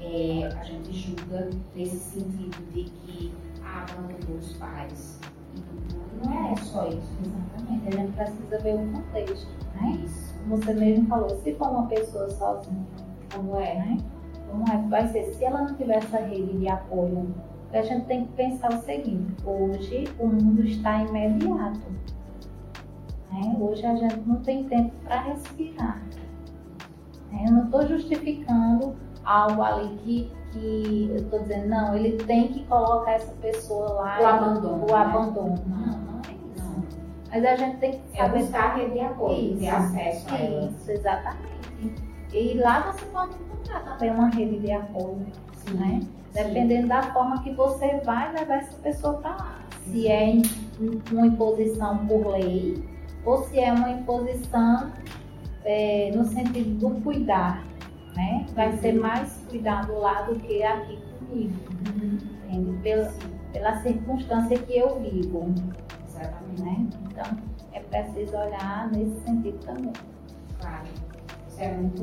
é, 0.00 0.46
a 0.46 0.62
gente 0.64 0.92
julga 0.92 1.50
nesse 1.74 1.96
sentido 1.96 2.72
de 2.72 2.84
que 2.84 3.32
abandonou 3.64 4.38
os 4.38 4.52
pais. 4.54 5.18
E 5.54 6.26
não, 6.26 6.52
é 6.52 6.56
só 6.56 6.86
isso. 6.88 7.16
Exatamente. 7.24 7.88
A 7.88 7.90
gente 8.00 8.12
precisa 8.12 8.58
ver 8.58 8.74
o 8.74 8.92
contexto, 8.92 9.48
né? 9.74 10.00
Isso. 10.04 10.34
Você 10.48 10.74
mesmo 10.74 11.06
falou, 11.08 11.30
se 11.42 11.54
for 11.54 11.68
uma 11.70 11.86
pessoa 11.86 12.30
sozinha, 12.30 12.86
Como 13.34 13.56
é? 13.56 13.74
né? 13.74 13.96
Como 14.50 14.62
é 14.68 14.76
que 14.82 14.88
vai 14.88 15.08
ser? 15.08 15.24
Se 15.34 15.44
ela 15.44 15.62
não 15.62 15.74
tiver 15.74 15.96
essa 15.96 16.18
rede 16.18 16.56
de 16.58 16.68
apoio, 16.68 17.34
a 17.72 17.82
gente 17.82 18.06
tem 18.06 18.24
que 18.26 18.32
pensar 18.34 18.72
o 18.72 18.80
seguinte: 18.82 19.34
hoje 19.44 20.04
o 20.18 20.26
mundo 20.28 20.62
está 20.64 21.02
imediato. 21.02 21.80
Né? 23.32 23.56
Hoje 23.58 23.84
a 23.84 23.94
gente 23.96 24.20
não 24.26 24.36
tem 24.36 24.64
tempo 24.64 24.92
para 25.04 25.20
respirar. 25.22 26.00
né? 27.32 27.44
Eu 27.46 27.52
não 27.52 27.64
estou 27.64 27.86
justificando 27.88 28.94
algo 29.26 29.62
ali 29.62 29.98
que, 30.04 30.32
que 30.52 31.08
eu 31.10 31.16
estou 31.16 31.40
dizendo, 31.40 31.68
não, 31.68 31.94
ele 31.96 32.16
tem 32.24 32.48
que 32.48 32.64
colocar 32.66 33.12
essa 33.12 33.32
pessoa 33.34 33.90
lá. 33.92 34.18
O 34.20 34.26
abandono, 34.26 34.82
O 34.84 34.86
né? 34.86 34.94
abandono. 34.94 35.62
Não, 35.66 35.78
não 35.98 36.20
é 36.28 36.32
isso. 36.54 36.64
Não. 36.64 36.84
Mas 37.30 37.44
a 37.44 37.56
gente 37.56 37.76
tem 37.78 37.90
que 37.92 38.00
É 38.14 38.22
saber 38.22 38.38
buscar 38.38 38.62
a 38.64 38.74
rede 38.76 38.92
de 38.92 39.00
apoio, 39.00 39.56
ter 39.58 39.64
Isso, 39.64 39.76
acesso 39.76 40.26
a 40.34 40.38
ela. 40.38 40.66
Isso, 40.70 40.90
exatamente. 40.90 42.06
E 42.32 42.54
lá 42.54 42.92
você 42.92 43.04
pode 43.06 43.34
encontrar 43.34 43.80
também 43.84 44.10
uma 44.10 44.28
rede 44.28 44.58
de 44.60 44.72
apoio, 44.72 45.26
Sim. 45.54 45.74
né? 45.74 46.00
Sim. 46.02 46.08
Dependendo 46.32 46.88
da 46.88 47.02
forma 47.02 47.42
que 47.42 47.52
você 47.54 48.00
vai 48.04 48.32
levar 48.32 48.56
essa 48.58 48.76
pessoa 48.78 49.14
para 49.14 49.30
lá. 49.30 49.58
Se 49.84 50.06
é 50.08 50.24
em- 50.30 50.42
em- 50.80 51.02
uma 51.12 51.26
imposição 51.28 51.98
por 52.06 52.26
lei 52.32 52.84
ou 53.24 53.38
se 53.44 53.58
é 53.58 53.72
uma 53.72 53.88
imposição 53.90 54.90
é, 55.64 56.12
no 56.14 56.24
sentido 56.24 56.78
do 56.78 57.00
cuidar, 57.02 57.64
né? 58.16 58.46
Vai 58.54 58.70
Uhum. 58.72 58.78
ser 58.78 58.92
mais 58.92 59.44
cuidado 59.48 59.92
lá 59.98 60.22
do 60.22 60.36
que 60.40 60.62
aqui 60.62 60.98
comigo, 61.18 61.54
Uhum. 61.94 62.18
entende? 62.48 62.78
Pela, 62.82 63.12
pela 63.52 63.76
circunstância 63.82 64.58
que 64.58 64.78
eu 64.78 65.00
vivo, 65.00 65.52
Exatamente. 66.08 66.62
né? 66.62 66.86
Então 67.10 67.38
é 67.72 67.80
preciso 67.80 68.36
olhar 68.36 68.90
nesse 68.92 69.20
sentido 69.20 69.58
também. 69.64 69.92
Claro. 70.60 70.86
Isso 71.48 71.60
é 71.60 71.72
muito, 71.72 72.02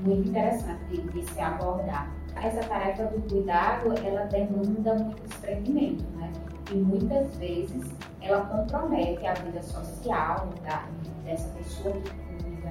muito 0.00 0.28
interessante 0.28 0.84
de, 0.90 1.00
de 1.02 1.22
se 1.30 1.40
abordar. 1.40 2.10
Essa 2.42 2.60
tarefa 2.68 3.04
do 3.04 3.20
cuidado, 3.28 3.94
ela 4.04 4.24
demanda 4.24 4.94
muito 4.94 5.22
desprendimento, 5.22 6.04
né? 6.16 6.32
E 6.70 6.74
muitas 6.74 7.36
vezes 7.36 7.90
ela 8.20 8.44
compromete 8.46 9.24
a 9.26 9.34
vida 9.34 9.62
social 9.62 10.48
da, 10.64 10.84
dessa 11.24 11.48
pessoa 11.50 11.94
que 11.94 12.10
cuida. 12.42 12.70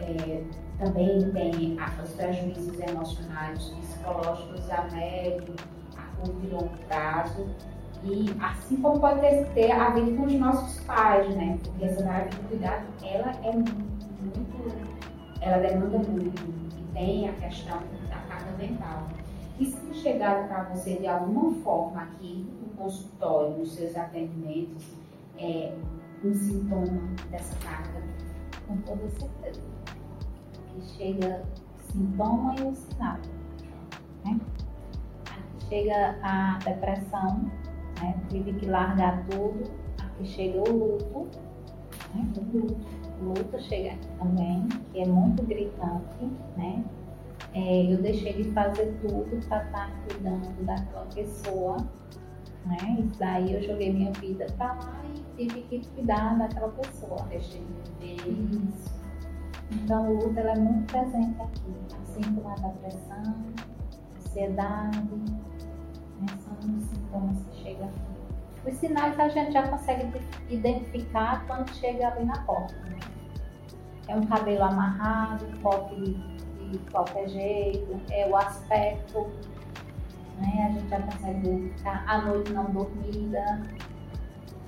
É, 0.00 0.42
também 0.82 1.30
tem 1.30 1.78
a- 1.78 2.02
os 2.02 2.10
prejuízos 2.10 2.78
emocionais, 2.80 3.68
psicológicos 3.80 4.68
a 4.70 4.82
médio, 4.90 5.54
a 5.96 6.02
curto 6.16 6.44
e 6.44 6.48
longo 6.48 6.76
prazo. 6.88 7.46
E 8.04 8.26
assim 8.42 8.76
como 8.82 8.98
pode 8.98 9.20
ter, 9.54 9.70
a 9.70 9.90
ver 9.90 10.16
com 10.16 10.24
os 10.24 10.32
nossos 10.34 10.80
pais, 10.84 11.34
né? 11.36 11.56
Porque 11.62 11.84
essa 11.84 12.02
tarefa 12.02 12.36
do 12.42 12.48
cuidado, 12.48 12.84
ela 13.04 13.30
é 13.44 13.52
muito, 13.52 14.72
ela 15.40 15.58
demanda 15.58 15.98
muito. 15.98 16.42
E 16.42 16.92
tem 16.92 17.28
a 17.28 17.32
questão 17.34 17.78
da 18.08 18.16
carga 18.28 18.50
mental. 18.58 19.06
E 19.60 19.66
se 19.66 19.76
tem 19.76 19.94
chegado 19.94 20.48
para 20.48 20.64
você 20.64 20.96
de 20.96 21.06
alguma 21.06 21.54
forma 21.62 22.02
aqui 22.02 22.44
no 22.60 22.76
consultório, 22.76 23.58
nos 23.58 23.72
seus 23.72 23.96
atendimentos, 23.96 24.84
é, 25.38 25.72
um 26.24 26.34
sintoma 26.34 27.00
dessa 27.30 27.54
carga? 27.60 28.02
com 28.66 28.76
toda 28.78 29.08
certeza. 29.10 29.71
Que 30.72 30.80
chega 30.96 31.44
sintoma 31.80 32.54
e 32.58 32.62
o 32.62 32.74
sinal. 32.74 33.18
Né? 34.24 34.40
Aqui 35.30 35.66
chega 35.68 36.18
a 36.22 36.58
depressão, 36.58 37.50
né? 38.00 38.20
tive 38.28 38.52
que 38.54 38.66
largar 38.66 39.24
tudo. 39.26 39.70
Aqui 40.00 40.24
chega 40.24 40.58
o 40.58 40.72
luto, 40.72 41.38
né? 42.14 42.28
o 42.36 42.56
luto, 42.56 42.76
luta 43.22 43.58
chega 43.60 43.92
aqui 43.92 44.08
também, 44.18 44.68
que 44.92 45.00
é 45.00 45.06
muito 45.06 45.42
gritante, 45.44 46.24
né? 46.56 46.84
É, 47.54 47.92
eu 47.92 48.00
deixei 48.00 48.32
de 48.32 48.50
fazer 48.52 48.94
tudo 49.02 49.46
para 49.46 49.64
estar 49.64 49.90
cuidando 50.08 50.64
daquela 50.64 51.04
pessoa, 51.06 51.76
né? 52.64 53.08
Daí 53.18 53.52
eu 53.52 53.62
joguei 53.62 53.92
minha 53.92 54.12
vida 54.12 54.46
para 54.56 54.72
lá 54.72 55.02
e 55.36 55.46
tive 55.46 55.62
que 55.62 55.86
cuidar 55.90 56.38
daquela 56.38 56.68
pessoa. 56.70 57.26
Deixei 57.28 57.62
de 58.00 58.06
viver. 58.06 58.68
Isso. 58.68 59.02
Então, 59.72 60.12
luta 60.12 60.40
ela 60.40 60.52
é 60.52 60.58
muito 60.58 60.92
presente 60.92 61.40
aqui, 61.40 61.74
assim 62.02 62.34
como 62.34 62.48
a 62.48 62.54
depressão, 62.54 63.22
ansiedade, 64.18 64.98
né? 66.20 66.26
são 66.40 66.54
os 66.76 66.82
sintomas 66.84 67.42
que 67.46 67.62
chegam 67.62 67.88
aqui. 67.88 68.70
Os 68.70 68.74
sinais 68.74 69.18
a 69.18 69.28
gente 69.28 69.52
já 69.52 69.66
consegue 69.66 70.12
identificar 70.50 71.44
quando 71.46 71.70
chega 71.70 72.08
ali 72.08 72.24
na 72.24 72.38
porta. 72.42 72.74
Né? 72.74 72.98
É 74.08 74.16
um 74.16 74.22
cabelo 74.26 74.64
amarrado, 74.64 75.46
toque 75.62 75.94
de, 75.96 76.70
de 76.70 76.78
qualquer 76.90 77.28
jeito, 77.28 78.00
é 78.10 78.28
o 78.28 78.36
aspecto, 78.36 79.26
né? 80.38 80.66
a 80.68 80.72
gente 80.72 80.88
já 80.88 81.00
consegue 81.00 81.48
identificar 81.48 82.04
a 82.06 82.22
noite 82.22 82.52
não 82.52 82.64
dormida, 82.66 83.62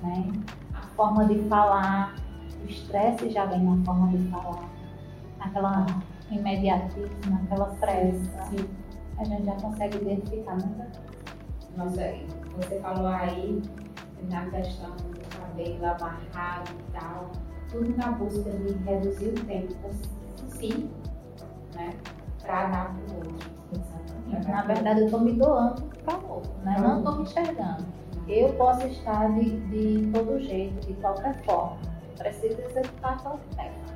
né? 0.01 0.31
a 0.73 0.81
forma 0.95 1.25
de 1.25 1.47
falar, 1.47 2.15
o 2.63 2.65
estresse 2.65 3.29
já 3.29 3.45
vem 3.45 3.63
na 3.63 3.85
forma 3.85 4.09
de 4.09 4.29
falar, 4.29 4.67
aquela 5.45 5.85
imediatismo, 6.31 7.39
aquela 7.43 7.67
pressa. 7.75 8.43
Sim. 8.49 8.67
A 9.17 9.23
gente 9.23 9.45
já 9.45 9.55
consegue 9.55 9.97
identificar 9.97 10.51
muita 10.53 10.85
coisa. 10.85 11.15
Nossa, 11.77 12.13
você 12.57 12.79
falou 12.79 13.07
aí 13.07 13.61
na 14.29 14.45
questão 14.49 14.91
do 14.91 15.37
cabelo 15.37 15.85
amarrado 15.85 16.71
e 16.71 16.91
tal, 16.91 17.31
tudo 17.69 17.95
na 17.97 18.11
busca 18.11 18.49
de 18.49 18.73
reduzir 18.83 19.29
o 19.29 19.45
tempo 19.45 19.73
possível, 20.41 20.89
né? 21.75 21.93
Para 22.41 22.67
dar 22.67 22.95
para 22.95 23.13
o 23.13 23.17
outro. 23.17 23.51
Exatamente. 23.73 24.47
Na 24.47 24.61
verdade, 24.63 24.99
eu 25.01 25.05
estou 25.05 25.21
me 25.21 25.33
doando 25.33 25.83
para 26.03 26.17
o 26.17 26.33
outro, 26.35 26.53
né? 26.63 26.75
Não 26.79 26.99
estou 26.99 27.15
me 27.17 27.23
enxergando. 27.23 27.85
Eu 28.27 28.53
posso 28.53 28.87
estar 28.87 29.31
de, 29.33 29.59
de 29.67 30.11
todo 30.11 30.39
jeito, 30.39 30.87
de 30.87 30.93
qualquer 30.95 31.35
forma. 31.43 31.77
Preciso 32.17 32.59
executar 32.61 33.13
aquela 33.13 33.39
tarefa. 33.55 33.94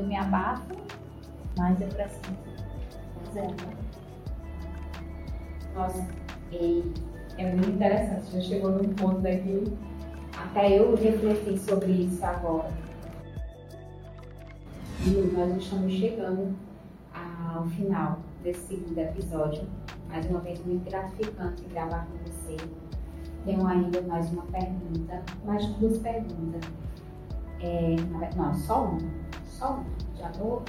Eu 0.00 0.06
me 0.06 0.16
abafo, 0.16 0.74
mas 1.58 1.78
eu 1.78 1.86
preciso 1.88 2.34
executar. 3.28 3.76
Nossa, 5.74 6.08
e 6.50 6.90
é 7.36 7.54
muito 7.54 7.68
interessante. 7.68 8.32
Já 8.32 8.40
chegou 8.40 8.70
num 8.70 8.94
ponto 8.94 9.20
daqui, 9.20 9.62
até 10.34 10.78
eu 10.78 10.94
refleti 10.96 11.58
sobre 11.58 11.92
isso 11.92 12.24
agora. 12.24 12.72
E 15.04 15.10
nós 15.36 15.54
estamos 15.58 15.92
chegando 15.92 16.56
ao 17.14 17.66
final 17.66 18.20
desse 18.42 18.68
segundo 18.68 18.98
episódio. 18.98 19.68
Mais 20.08 20.24
uma 20.30 20.40
vez, 20.40 20.64
muito 20.64 20.88
gratificante 20.88 21.62
gravar 21.64 22.06
com 22.06 22.16
você. 22.24 22.56
Tenho 23.44 23.66
ainda 23.66 24.00
mais 24.00 24.32
uma 24.32 24.44
pergunta, 24.44 25.22
mais 25.44 25.66
duas 25.74 25.98
perguntas. 25.98 26.62
É, 27.60 27.96
não, 28.34 28.54
só 28.54 28.84
uma. 28.84 29.20
Uma. 29.60 29.84
Já 30.18 30.30
estou 30.30 30.62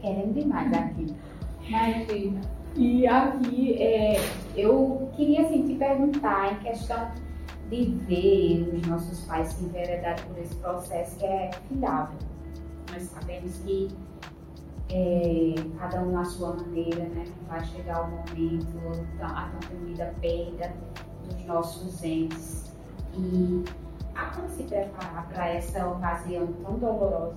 querendo 0.00 0.34
demais 0.34 0.72
aqui. 0.72 1.14
Imagina. 1.68 2.40
E 2.74 3.06
aqui 3.06 3.82
é, 3.82 4.18
eu 4.56 5.10
queria 5.14 5.42
assim, 5.42 5.66
te 5.66 5.74
perguntar 5.74 6.52
em 6.52 6.56
questão 6.60 7.10
de 7.68 7.84
ver 8.06 8.74
os 8.74 8.86
nossos 8.86 9.24
pais 9.26 9.48
se 9.48 9.64
enveredarem 9.64 10.24
por 10.24 10.38
esse 10.38 10.54
processo 10.56 11.18
que 11.18 11.26
é 11.26 11.50
findável. 11.68 12.18
Nós 12.90 13.02
sabemos 13.04 13.58
que 13.58 13.88
é, 14.90 15.54
cada 15.78 16.02
um 16.02 16.12
na 16.12 16.24
sua 16.24 16.54
maneira, 16.54 17.04
né? 17.04 17.24
Vai 17.48 17.64
chegar 17.64 18.02
o 18.02 18.10
momento, 18.10 19.06
a 19.20 19.50
tão 19.50 19.70
temida 19.70 20.14
perda 20.20 20.72
dos 21.24 21.44
nossos 21.46 22.02
entes. 22.02 22.74
E 23.14 23.64
há 24.14 24.26
como 24.26 24.48
se 24.48 24.62
preparar 24.64 25.28
para 25.28 25.48
essa 25.48 25.86
ocasião 25.88 26.46
tão 26.62 26.78
dolorosa? 26.78 27.36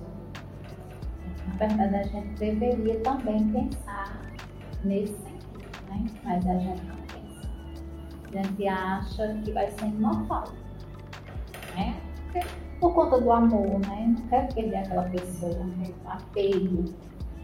Na 1.46 1.66
verdade, 1.66 1.94
a 1.94 2.02
gente 2.02 2.38
deveria 2.38 3.00
também 3.00 3.48
pensar 3.48 4.20
nesse 4.84 5.14
sentido, 5.14 5.64
né? 5.88 6.04
Mas 6.24 6.46
a 6.46 6.58
gente 6.58 6.82
não 6.84 6.96
pensa. 6.96 7.48
A 8.34 8.42
gente 8.42 8.68
acha 8.68 9.34
que 9.44 9.52
vai 9.52 9.70
ser 9.70 9.86
normal, 9.86 10.44
né? 11.74 12.00
Por 12.80 12.94
conta 12.94 13.20
do 13.20 13.32
amor, 13.32 13.78
né? 13.80 14.14
Não 14.18 14.28
quer 14.28 14.52
perder 14.52 14.76
aquela 14.76 15.04
pessoa, 15.04 15.64
né? 15.64 15.86
apego, 16.04 16.84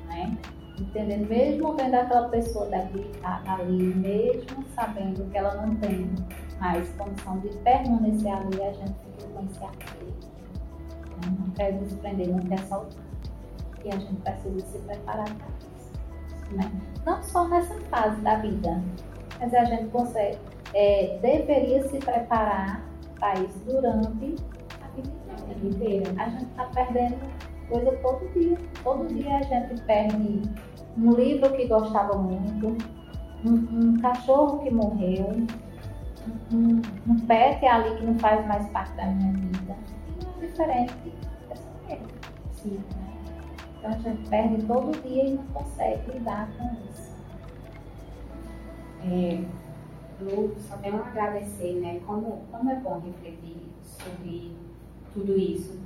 né? 0.07 0.37
Entendendo? 0.79 1.29
Mesmo 1.29 1.75
vendo 1.75 1.95
aquela 1.95 2.29
pessoa 2.29 2.67
daqui, 2.67 3.11
ali, 3.23 3.95
mesmo 3.95 4.65
sabendo 4.75 5.31
que 5.31 5.39
ela 5.39 5.55
não 5.67 5.75
tem 5.77 6.11
mais 6.59 6.89
condição 6.95 7.39
de 7.41 7.49
permanecer 7.59 8.33
ali, 8.33 8.63
a 8.63 8.73
gente 8.73 8.95
fica 9.05 9.29
com 9.33 9.45
esse 9.45 9.65
apego. 9.65 10.13
Né? 11.11 11.37
Não 11.39 11.51
quer 11.51 11.73
desprender, 11.79 12.29
não 12.29 12.41
quer 12.41 12.59
soltar. 12.67 13.12
E 13.85 13.89
a 13.89 13.99
gente 13.99 14.21
precisa 14.23 14.61
se 14.61 14.79
preparar 14.79 15.29
para 15.35 15.47
isso. 15.77 16.57
Né? 16.57 16.71
Não 17.05 17.23
só 17.23 17.49
nessa 17.49 17.75
fase 17.83 18.21
da 18.21 18.37
vida, 18.37 18.83
mas 19.41 19.53
a 19.55 19.65
gente 19.65 19.89
consegue, 19.89 20.39
é, 20.75 21.19
deveria 21.21 21.83
se 21.89 21.99
preparar 21.99 22.85
para 23.19 23.35
isso 23.41 23.59
durante 23.65 24.37
a 24.83 24.89
vida 25.55 25.67
inteira. 25.67 26.23
A 26.23 26.29
gente 26.29 26.45
está 26.45 26.65
perdendo 26.67 27.19
coisa 27.69 27.93
todo 28.03 28.29
dia. 28.33 28.59
Todo 28.83 29.07
dia 29.09 29.39
a 29.39 29.43
gente 29.43 29.83
perde 29.83 30.43
um 30.97 31.13
livro 31.13 31.51
que 31.53 31.67
gostava 31.67 32.19
muito, 32.19 32.77
um, 33.45 33.53
um 33.53 33.97
cachorro 34.01 34.59
que 34.59 34.71
morreu, 34.71 35.27
um, 36.53 36.83
um, 37.09 37.19
pet 37.27 37.65
ali 37.67 37.97
que 37.97 38.05
não 38.05 38.19
faz 38.19 38.47
mais 38.47 38.69
parte 38.69 38.93
da 38.95 39.07
minha 39.07 39.33
vida. 39.33 39.77
E 40.21 40.45
é 40.45 40.47
diferente 40.47 40.95
dessa 41.49 41.69
perda. 41.87 42.07
Sim. 42.53 42.79
Então 43.83 43.91
a 43.91 43.99
gente 43.99 44.29
perde 44.29 44.65
todo 44.65 45.03
dia 45.03 45.25
e 45.25 45.35
não 45.35 45.45
consegue 45.47 46.13
lidar 46.13 46.49
com 46.57 46.71
isso. 46.89 47.17
É, 49.05 49.45
Lu, 50.21 50.55
só 50.61 50.77
tenho 50.77 51.03
a 51.03 51.07
agradecer, 51.09 51.81
né? 51.81 52.01
Como, 52.07 52.43
como 52.53 52.71
é 52.71 52.77
bom 52.77 53.01
refletir 53.01 53.57
sobre 53.83 54.57
tudo 55.13 55.37
isso. 55.37 55.81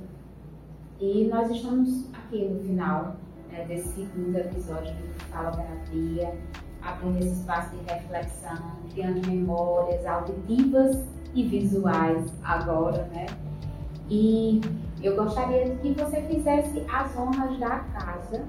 E 0.99 1.25
nós 1.25 1.49
estamos 1.49 2.07
aqui 2.13 2.45
no 2.45 2.59
final 2.59 3.15
né, 3.51 3.65
desse 3.65 3.87
segundo 3.87 4.37
episódio 4.37 4.93
do 4.93 5.19
Fala 5.31 5.49
Terapia, 5.49 6.37
abrindo 6.83 7.17
esse 7.17 7.39
espaço 7.39 7.75
de 7.75 7.91
reflexão, 7.91 8.73
criando 8.93 9.27
memórias 9.27 10.05
auditivas 10.05 11.03
e 11.33 11.47
visuais 11.47 12.31
agora, 12.43 13.07
né? 13.07 13.25
E 14.07 14.61
eu 15.01 15.15
gostaria 15.15 15.75
que 15.75 15.93
você 15.93 16.21
fizesse 16.23 16.85
as 16.91 17.17
honras 17.17 17.59
da 17.59 17.79
casa, 17.79 18.43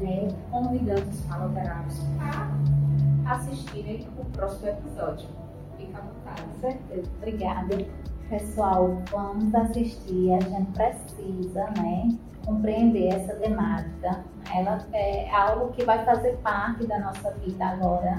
né, 0.00 0.28
convidando 0.50 1.08
os 1.08 1.24
faloterápicos 1.26 2.00
para 2.18 3.34
assistirem 3.34 4.08
o 4.18 4.24
próximo 4.26 4.68
episódio. 4.68 5.28
Fica 5.76 5.98
à 5.98 6.00
vontade. 6.00 6.42
Com 6.42 6.60
certeza. 6.60 7.10
Obrigada. 7.18 7.86
Pessoal, 8.28 9.02
vamos 9.10 9.54
assistir. 9.54 10.32
A 10.32 10.40
gente 10.40 10.72
precisa, 10.72 11.64
né, 11.78 12.08
compreender 12.44 13.08
essa 13.08 13.34
temática. 13.34 14.24
Ela 14.54 14.84
é 14.92 15.30
algo 15.30 15.72
que 15.72 15.84
vai 15.84 16.04
fazer 16.04 16.36
parte 16.38 16.86
da 16.86 16.98
nossa 16.98 17.30
vida 17.32 17.64
agora. 17.64 18.16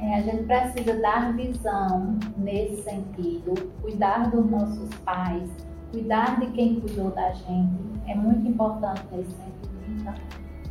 É, 0.00 0.16
a 0.16 0.20
gente 0.22 0.44
precisa 0.44 1.00
dar 1.00 1.32
visão 1.34 2.18
nesse 2.36 2.82
sentido, 2.82 3.54
cuidar 3.80 4.30
dos 4.30 4.50
nossos 4.50 4.92
pais, 5.04 5.48
cuidar 5.94 6.40
de 6.40 6.46
quem 6.48 6.80
cuidou 6.80 7.10
da 7.12 7.30
gente. 7.32 7.72
É 8.06 8.14
muito 8.14 8.48
importante 8.48 9.02
nesse 9.12 9.30
sentido. 9.30 9.70
Então, 9.88 10.14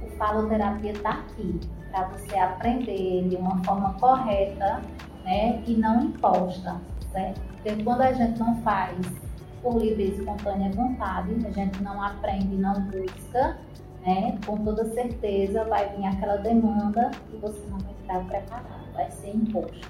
o 0.05 0.09
faloterapia 0.17 0.91
está 0.91 1.12
aqui 1.12 1.59
para 1.89 2.09
você 2.09 2.38
aprender 2.38 3.29
de 3.29 3.36
uma 3.38 3.63
forma 3.63 3.93
correta 3.93 4.81
né, 5.23 5.63
e 5.65 5.73
não 5.75 6.03
imposta. 6.03 6.75
Certo? 7.12 7.41
Porque 7.41 7.83
quando 7.83 8.01
a 8.01 8.12
gente 8.12 8.39
não 8.39 8.55
faz 8.62 8.97
por 9.62 9.77
livre 9.77 10.03
e 10.03 10.19
espontânea 10.19 10.71
vontade, 10.71 11.33
a 11.45 11.51
gente 11.51 11.81
não 11.81 12.01
aprende, 12.01 12.55
não 12.57 12.73
busca, 12.81 13.57
né? 14.05 14.38
Com 14.45 14.57
toda 14.57 14.83
certeza 14.93 15.63
vai 15.65 15.88
vir 15.95 16.05
aquela 16.05 16.38
demanda 16.38 17.12
e 17.31 17.38
você 17.38 17.65
não 17.69 17.77
vai 17.77 17.93
estar 18.01 18.19
preparado, 18.25 18.93
vai 18.93 19.09
ser 19.12 19.36
imposto. 19.36 19.89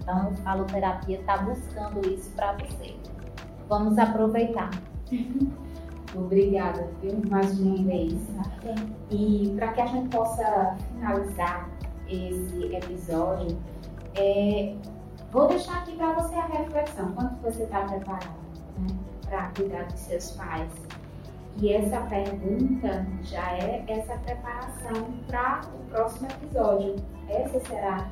Então, 0.00 0.16
a 0.16 0.36
faloterapia 0.42 1.20
está 1.20 1.36
buscando 1.36 2.00
isso 2.08 2.30
para 2.30 2.52
você. 2.54 2.96
Vamos 3.68 3.98
aproveitar. 3.98 4.70
Obrigada, 6.14 6.88
viu? 7.02 7.20
Mais 7.28 7.58
uma 7.58 7.84
vez. 7.84 8.14
E 9.10 9.52
para 9.56 9.72
que 9.72 9.80
a 9.80 9.86
gente 9.86 10.08
possa 10.10 10.76
finalizar 10.92 11.68
esse 12.08 12.72
episódio, 12.72 13.58
é, 14.14 14.74
vou 15.32 15.48
deixar 15.48 15.78
aqui 15.78 15.96
para 15.96 16.12
você 16.12 16.34
a 16.36 16.46
reflexão. 16.46 17.12
Quanto 17.12 17.42
você 17.42 17.64
está 17.64 17.80
preparado? 17.80 18.44
né, 18.78 18.86
para 19.28 19.50
cuidar 19.56 19.84
dos 19.84 20.00
seus 20.00 20.30
pais. 20.32 20.72
E 21.56 21.72
essa 21.72 22.00
pergunta 22.02 23.06
já 23.22 23.52
é 23.52 23.84
essa 23.86 24.16
preparação 24.18 25.12
para 25.26 25.60
o 25.72 25.90
próximo 25.90 26.28
episódio. 26.28 26.96
Essa 27.28 27.60
será 27.60 28.08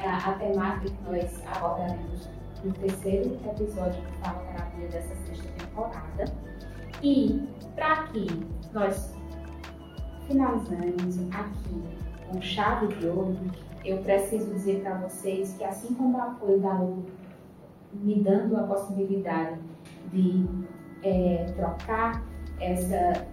a, 0.00 0.30
a 0.30 0.32
temática 0.34 0.90
que 0.90 1.10
nós 1.10 1.42
abordaremos 1.56 2.28
no 2.64 2.72
terceiro 2.72 3.38
episódio 3.46 4.00
do 4.00 4.12
Fala 4.20 4.40
Terapia 4.40 4.88
dessa 4.88 5.14
sexta 5.26 5.48
temporada. 5.58 6.24
E 7.02 7.46
para 7.74 8.04
que 8.04 8.26
nós 8.72 9.14
finalizamos 10.26 11.18
aqui 11.34 11.82
com 12.26 12.40
chave 12.40 12.88
de 12.96 13.06
ouro, 13.06 13.36
eu 13.84 13.98
preciso 13.98 14.50
dizer 14.52 14.80
para 14.80 14.96
vocês 14.98 15.54
que 15.58 15.64
assim 15.64 15.92
como 15.94 16.16
o 16.16 16.22
apoio 16.22 16.58
da 16.60 16.72
Lu 16.72 17.04
me 17.92 18.20
dando 18.22 18.56
a 18.56 18.62
possibilidade 18.62 19.60
de 20.10 20.46
é, 21.02 21.52
trocar 21.54 22.24
essa, 22.58 23.26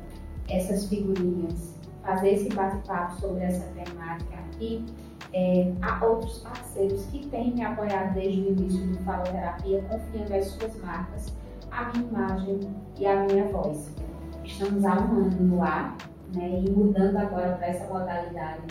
essas 0.50 0.88
figurinhas, 0.88 1.80
fazer 2.04 2.34
esse 2.34 2.50
bate-papo 2.50 3.20
sobre 3.22 3.46
essa 3.46 3.66
temática 3.72 4.38
e 4.60 4.86
é, 5.34 5.72
outros 6.02 6.40
parceiros 6.40 7.06
que 7.06 7.26
têm 7.28 7.54
me 7.54 7.64
apoiado 7.64 8.14
desde 8.14 8.42
o 8.42 8.48
início 8.52 8.88
do 8.88 8.98
Faloterapia, 9.04 9.84
confiando 9.90 10.36
as 10.36 10.46
suas 10.48 10.76
marcas, 10.82 11.34
a 11.72 11.92
minha 11.92 12.08
imagem 12.08 12.60
e 12.98 13.06
a 13.06 13.24
minha 13.24 13.48
voz. 13.50 13.96
Estamos 14.44 14.84
há 14.84 14.96
um 14.96 15.26
ano 15.26 15.42
no 15.42 15.64
ar 15.64 15.96
né, 16.36 16.64
e 16.66 16.70
mudando 16.72 17.18
agora 17.18 17.54
para 17.54 17.68
essa 17.68 17.88
modalidade 17.92 18.62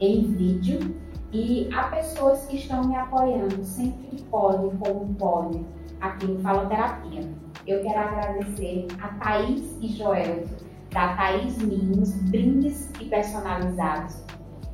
em 0.00 0.32
vídeo. 0.32 0.96
E 1.30 1.68
há 1.74 1.84
pessoas 1.84 2.46
que 2.46 2.56
estão 2.56 2.84
me 2.84 2.96
apoiando 2.96 3.62
sempre 3.62 4.06
que 4.06 4.22
podem, 4.24 4.70
como 4.78 5.14
podem, 5.14 5.66
aqui 6.00 6.26
no 6.26 6.40
Faloterapia. 6.40 7.28
Eu 7.66 7.82
quero 7.82 7.98
agradecer 7.98 8.86
a 9.02 9.08
Thaís 9.08 9.76
e 9.82 9.88
Joel, 9.88 10.46
da 10.90 11.14
Thaís 11.16 11.58
Minhos, 11.58 12.14
brindes 12.30 12.90
e 12.98 13.04
personalizados. 13.04 14.24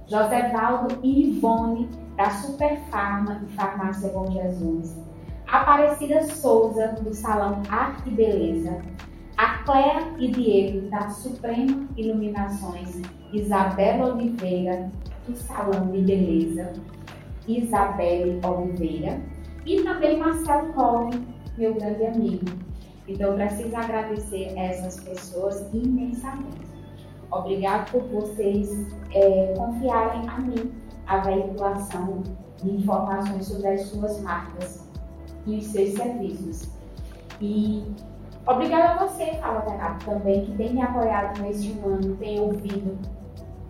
José 0.07 0.51
Valdo 0.51 0.99
e 1.03 1.29
Ivone, 1.29 1.89
da 2.17 2.29
Super 2.31 2.79
Farma 2.91 3.43
e 3.49 3.53
Farmácia 3.55 4.11
Bom 4.11 4.31
Jesus. 4.31 4.97
Aparecida 5.47 6.23
Souza, 6.25 6.89
do 7.01 7.15
Salão 7.15 7.63
Arte 7.71 8.09
e 8.09 8.13
Beleza. 8.13 8.83
A 9.37 9.59
Cléa 9.65 10.15
e 10.19 10.31
Diego, 10.31 10.91
da 10.91 11.09
Suprema 11.09 11.89
Iluminações. 11.97 13.01
Isabela 13.33 14.15
Oliveira, 14.15 14.91
do 15.27 15.35
Salão 15.35 15.91
de 15.91 16.03
Beleza. 16.03 16.73
Isabelle 17.49 18.41
Oliveira. 18.45 19.21
E 19.65 19.83
também 19.83 20.19
Marcelo 20.19 20.73
Colli, 20.75 21.27
meu 21.57 21.75
grande 21.75 22.07
amigo. 22.07 22.45
Então, 23.09 23.35
preciso 23.35 23.75
agradecer 23.75 24.53
essas 24.57 25.01
pessoas 25.01 25.67
imensamente. 25.73 26.74
Obrigado 27.31 27.91
por 27.91 28.03
vocês 28.03 28.87
é, 29.13 29.55
confiarem 29.57 30.29
a 30.29 30.41
mim 30.41 30.73
a 31.07 31.19
veiculação 31.19 32.23
de 32.63 32.71
informações 32.71 33.47
sobre 33.47 33.69
as 33.69 33.83
suas 33.83 34.21
marcas 34.21 34.89
e 35.47 35.59
os 35.59 35.67
seus 35.67 35.93
serviços. 35.95 36.69
E 37.41 37.85
obrigado 38.47 38.99
a 38.99 39.07
você, 39.07 39.35
Fala 39.35 39.61
Terapia, 39.63 40.15
também, 40.15 40.45
que 40.45 40.57
tem 40.57 40.75
me 40.75 40.83
apoiado 40.83 41.41
neste 41.43 41.73
ano, 41.81 42.17
tem 42.17 42.41
ouvido, 42.41 42.99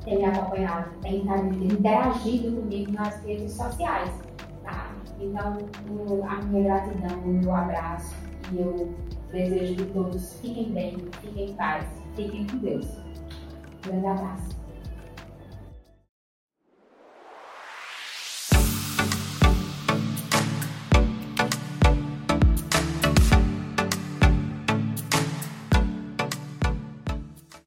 tem 0.04 0.18
me 0.18 0.24
acompanhado, 0.24 0.90
tem 1.00 1.24
interagido 1.62 2.60
comigo 2.60 2.92
nas 2.92 3.22
redes 3.24 3.52
sociais. 3.52 4.10
Tá? 4.62 4.94
Então, 5.20 5.58
a 6.28 6.42
minha 6.44 6.64
gratidão, 6.64 7.18
o 7.24 7.28
meu 7.28 7.54
abraço 7.54 8.14
e 8.52 8.60
eu 8.60 8.94
desejo 9.32 9.76
que 9.76 9.84
todos 9.92 10.34
fiquem 10.40 10.72
bem, 10.72 10.96
fiquem 11.20 11.50
em 11.50 11.54
paz, 11.54 11.86
fiquem 12.14 12.46
com 12.46 12.58
Deus. 12.58 13.03
Grande 13.84 14.06
abraço. 14.06 14.53